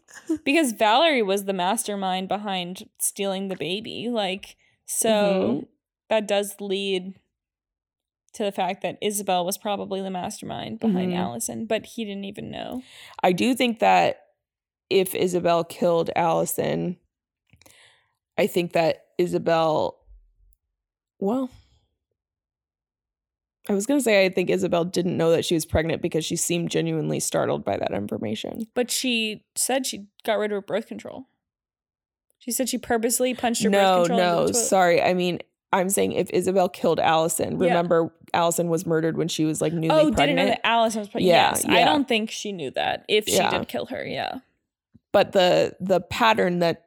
[0.44, 4.56] Because Valerie was the mastermind behind stealing the baby, like
[4.86, 5.62] so.
[5.62, 5.66] Mhm.
[6.10, 7.14] That does lead
[8.34, 11.16] to the fact that Isabel was probably the mastermind behind Mhm.
[11.16, 12.82] Allison, but he didn't even know.
[13.22, 14.23] I do think that
[14.90, 16.96] if Isabel killed Allison,
[18.38, 19.98] I think that Isabel,
[21.18, 21.50] well,
[23.68, 26.24] I was going to say I think Isabel didn't know that she was pregnant because
[26.24, 28.66] she seemed genuinely startled by that information.
[28.74, 31.26] But she said she got rid of her birth control.
[32.38, 34.18] She said she purposely punched her No, birth control.
[34.18, 34.54] no, toilet.
[34.54, 35.00] sorry.
[35.00, 35.38] I mean,
[35.72, 37.68] I'm saying if Isabel killed Allison, Yeah.
[37.68, 40.16] remember Allison was murdered when she was like newly Oh, pregnant.
[40.16, 41.28] didn't know that Allison was pregnant.
[41.30, 43.06] Yeah, yes, I don't think she knew that.
[43.08, 43.48] If she Yeah.
[43.50, 44.40] did kill her, yeah.
[45.14, 46.82] But the the pattern that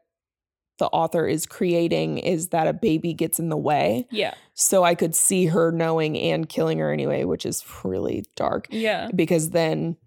[0.77, 4.05] the author is creating is that a baby gets in the way.
[4.11, 4.35] Yeah.
[4.53, 9.09] So I could see her knowing and killing her anyway, which is really dark Yeah.
[9.15, 9.97] because then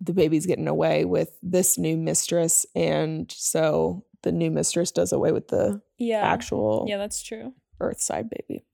[0.00, 2.64] the baby's getting away with this new mistress.
[2.76, 6.22] And so the new mistress does away with the Yeah.
[6.22, 7.52] actual Yeah, that's true.
[7.80, 8.64] Earthside baby.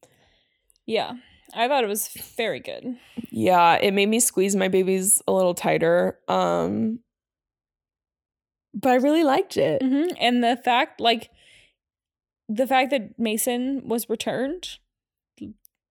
[0.84, 1.12] Yeah.
[1.54, 2.84] I thought it was very good.
[3.30, 6.18] Yeah, it made me squeeze my babies a little tighter.
[6.28, 7.00] Um
[8.80, 9.82] but I really liked it.
[9.82, 11.30] hmm And the fact, like,
[12.48, 14.78] the fact that Mason was returned,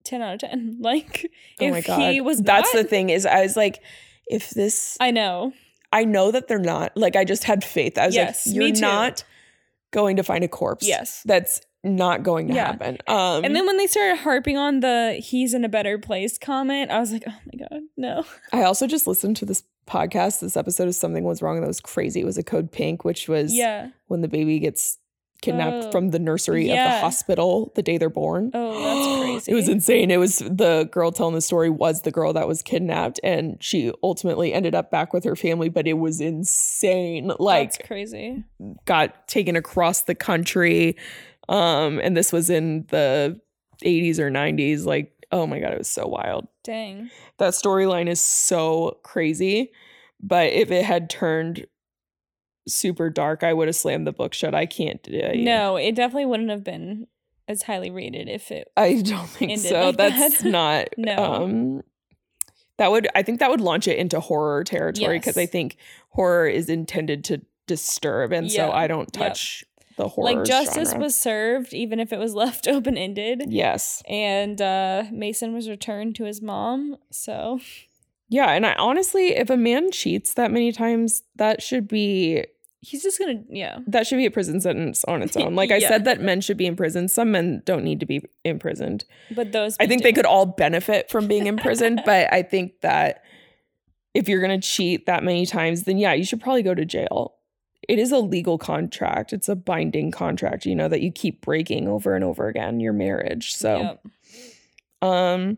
[0.03, 0.77] 10 out of 10.
[0.81, 1.29] Like,
[1.59, 1.99] Oh if my god.
[2.11, 3.81] he was That's not, the thing is I was like
[4.27, 5.53] if this I know.
[5.91, 7.97] I know that they're not like I just had faith.
[7.97, 9.23] I was Yes, like you're not
[9.91, 10.87] going to find a corpse.
[10.87, 11.23] Yes.
[11.25, 11.61] That's
[11.95, 12.67] not going to Yeah.
[12.67, 12.97] happen.
[13.07, 16.91] Um And then when they started harping on the he's in a better place comment,
[16.91, 18.23] I was like, oh my God, no.
[18.53, 20.41] I also just listened to this podcast.
[20.41, 22.19] This episode of Something Was Wrong that was crazy.
[22.21, 23.89] It was a code pink, which was Yeah.
[24.07, 24.97] when the baby gets
[25.39, 25.91] kidnapped Oh.
[25.91, 28.49] from the nursery of the hospital the day they're born.
[28.55, 29.51] Oh, that's crazy.
[29.51, 30.09] It was insane.
[30.09, 33.91] It was the girl telling the story was the girl that was kidnapped and she
[34.01, 37.31] ultimately ended up back with her family, but it was insane.
[37.39, 38.43] Like that's crazy.
[38.85, 40.95] got taken across the country.
[41.49, 43.39] Um, and this was in the
[43.83, 44.85] 80s or 90s.
[44.85, 46.47] Like oh my god, it was so wild.
[46.63, 47.09] Dang.
[47.37, 49.71] That storyline is so crazy.
[50.21, 51.67] But if it had turned
[52.67, 54.55] super dark, I would have slammed the book shut.
[54.55, 55.37] I can't do it.
[55.37, 57.07] No, it definitely wouldn't have been
[57.47, 58.69] as highly rated if it.
[58.75, 59.87] I don't think so.
[59.87, 60.49] like That's that.
[60.49, 61.15] not No.
[61.17, 61.81] um
[62.77, 65.77] that would I think that would launch it into horror territory because I think
[66.09, 69.63] horror is intended to disturb and so I don't touch
[69.97, 70.35] the horror.
[70.35, 71.03] like justice genre.
[71.03, 73.43] was served, even if it was left open ended.
[73.47, 74.01] Yes.
[74.07, 76.97] And uh, Mason was returned to his mom.
[77.11, 77.59] So
[78.29, 82.45] Yeah, and I honestly if a man cheats that many times, that should be
[82.81, 83.79] he's just gonna, yeah.
[83.87, 85.55] that should be a prison sentence on its own.
[85.57, 87.07] Like I said that men should be in prison.
[87.07, 89.03] Some men don't need to be imprisoned.
[89.31, 90.03] But those, I think do.
[90.03, 93.23] they could all benefit from being imprisoned, but I think that
[94.13, 96.85] if you're going to cheat that many times, then yeah, you should probably go to
[96.85, 97.36] jail.
[97.87, 99.31] It is a legal contract.
[99.33, 102.93] It's a binding contract, you know, that you keep breaking over and over again, your
[102.93, 103.53] marriage.
[103.55, 103.97] So,
[105.01, 105.09] Yep.
[105.09, 105.57] um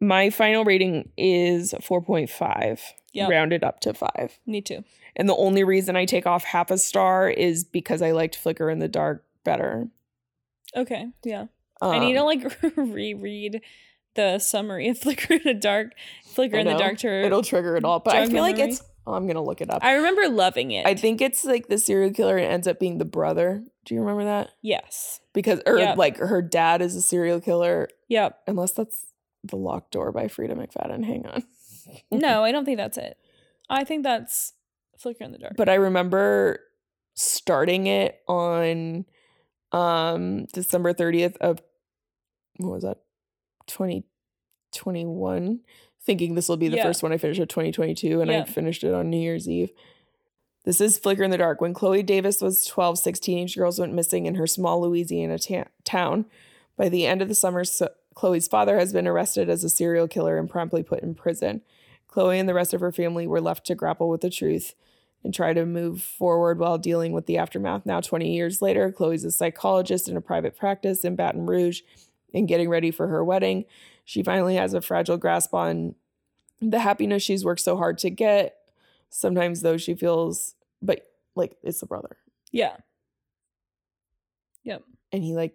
[0.00, 2.80] my final rating is 4.5,
[3.12, 3.30] Yep.
[3.30, 4.38] rounded up to 5.
[4.46, 4.82] Me too.
[5.14, 8.68] And the only reason I take off half a star is because I liked Flicker
[8.68, 9.86] in the Dark better.
[10.76, 11.06] Okay.
[11.24, 11.46] Yeah.
[11.80, 13.60] Um, I need to like reread
[14.14, 15.92] the summary of Flicker in the Dark.
[16.24, 16.74] Flicker in the.
[16.76, 19.40] Dark to it'll trigger it all, but I feel my like it's I'm going to
[19.42, 19.82] look it up.
[19.84, 20.86] I remember loving it.
[20.86, 23.64] I think it's like the serial killer ends up being the brother.
[23.84, 24.50] Do you remember that?
[24.62, 25.20] yes.
[25.32, 25.96] Because or Yep.
[25.96, 28.40] like her dad is a serial killer, Yep.
[28.46, 29.06] unless that's
[29.44, 31.04] The Locked Door by Freida McFadden.
[31.04, 31.42] Hang on.
[32.12, 33.18] No, I don't think that's it.
[33.68, 34.52] I think that's
[34.98, 35.54] Flicker in the Dark.
[35.56, 36.60] But I remember
[37.14, 39.04] starting it on
[39.72, 41.60] um December 30th of
[42.58, 42.98] what was that?
[43.66, 45.60] 2021
[46.04, 46.84] thinking this will be the Yeah.
[46.84, 49.70] first one I finish of 2022 and I finished it on New Year's Eve.
[50.64, 51.60] This is Flicker in the Dark.
[51.60, 55.64] When Chloe Davis was 12, six teenage girls went missing in her small Louisiana ta-
[55.84, 56.26] town.
[56.76, 60.06] By the end of the summer, so- Chloe's father has been arrested as a serial
[60.06, 61.62] killer and promptly put in prison.
[62.08, 64.74] Chloe and the rest of her family were left to grapple with the truth
[65.24, 67.86] and try to move forward while dealing with the aftermath.
[67.86, 71.82] Now, 20 years later, Chloe's a psychologist in a private practice in Baton Rouge
[72.34, 73.64] and getting ready for her wedding.
[74.04, 75.94] She finally has a fragile grasp on
[76.60, 78.56] the happiness she's worked so hard to get.
[79.10, 82.16] Sometimes, though, she feels, but like it's the brother.
[82.50, 82.76] yeah.
[84.64, 84.82] Yep.
[85.12, 85.54] And he, like,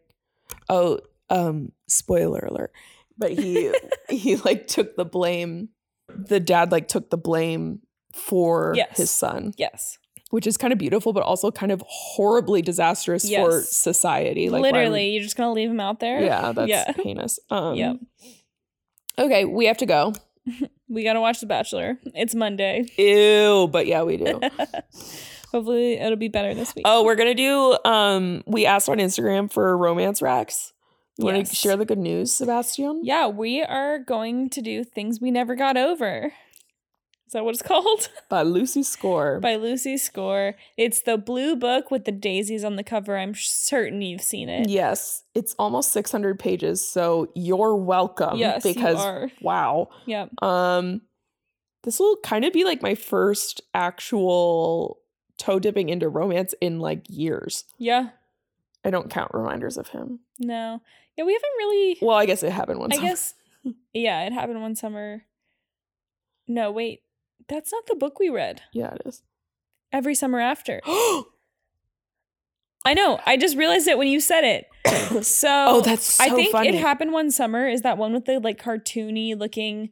[0.70, 2.72] oh, um, spoiler alert,
[3.18, 3.74] but he,
[4.10, 5.70] he like took the blame.
[6.10, 7.82] The dad, like, took the blame
[8.14, 8.98] for Yes.
[8.98, 9.54] his son.
[9.58, 9.98] Yes.
[10.30, 14.50] which is kind of beautiful, but also kind of horribly disastrous for society.
[14.50, 16.22] Like Literally, you're just gonna leave him out there.
[16.22, 16.92] yeah, that's yeah.
[16.92, 17.40] heinous.
[17.50, 17.98] Um, Yep.
[19.20, 20.14] Okay, we have to go.
[20.90, 21.98] We gotta watch The Bachelor.
[22.16, 22.86] It's Monday.
[22.98, 24.40] Ew, but yeah, we do.
[25.52, 26.86] Hopefully, it'll be better this week.
[26.88, 27.78] oh, we're gonna do.
[27.84, 30.72] Um, we asked on Instagram for romance racks.
[31.18, 33.02] You wanna share the good news, Sebastian?
[33.04, 36.32] Yeah, we are going to do things we never got over.
[37.28, 38.10] Is that what it's called?
[38.30, 39.40] By Lucy Score.
[39.40, 40.56] By Lucy Score.
[40.78, 43.18] It's the blue book with the daisies on the cover.
[43.18, 44.70] I'm certain you've seen it.
[44.70, 48.38] yes, it's almost 600 pages, so you're welcome.
[48.38, 49.30] Yes, you because are.
[49.42, 49.90] wow.
[50.06, 50.42] Yep.
[50.42, 51.02] Um,
[51.84, 55.00] this will kind of be like my first actual
[55.38, 57.66] toe dipping into romance in like years.
[57.78, 58.10] Yeah.
[58.86, 60.22] I don't count reminders of him.
[60.40, 60.82] No.
[61.18, 61.98] Yeah, we haven't really.
[62.02, 62.98] Well, I guess it happened once.
[62.98, 63.34] I guess.
[63.94, 65.24] Yeah, it happened one summer.
[66.48, 67.02] No, wait.
[67.50, 68.62] That's not the book we read.
[68.74, 69.24] Yeah, it is.
[69.92, 70.82] Every summer after.
[72.86, 73.20] I know.
[73.26, 74.68] I just realized it when you said it.
[75.22, 76.70] So oh, that's so I think funny.
[76.70, 77.66] it happened one summer.
[77.68, 79.90] Is that one with the like cartoony looking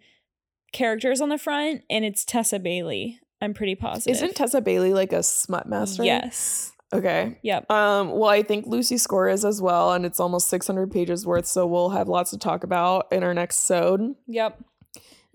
[0.73, 1.83] characters on the front?
[1.89, 3.21] And it's Tessa Bailey.
[3.41, 4.13] I'm pretty positive.
[4.15, 6.03] Isn't Tessa Bailey like a smut master?
[6.03, 6.73] Yes.
[6.93, 7.37] Okay.
[7.43, 7.71] Yep.
[7.71, 11.45] Um, well, I think Lucy Score is as well, and it's almost 600 pages worth,
[11.45, 14.15] so we'll have lots to talk about in our next sode.
[14.27, 14.61] Yep.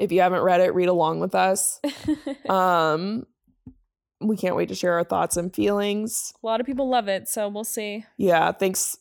[0.00, 1.80] If you haven't read it, read along with us.
[2.48, 3.26] Um,
[4.20, 6.34] we can't wait to share our thoughts and feelings.
[6.42, 8.04] A lot of people love it, so we'll see.
[8.16, 8.98] Yeah, thanks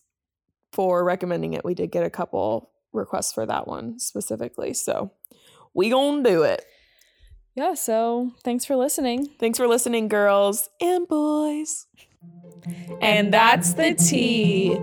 [0.71, 1.65] for recommending it.
[1.65, 5.11] We did get a couple requests for that one specifically, so
[5.73, 6.63] we gonna do it.
[7.55, 9.27] Yeah, so thanks for listening.
[9.39, 11.87] Thanks for listening, girls and boys.
[13.01, 14.79] And that's the tea.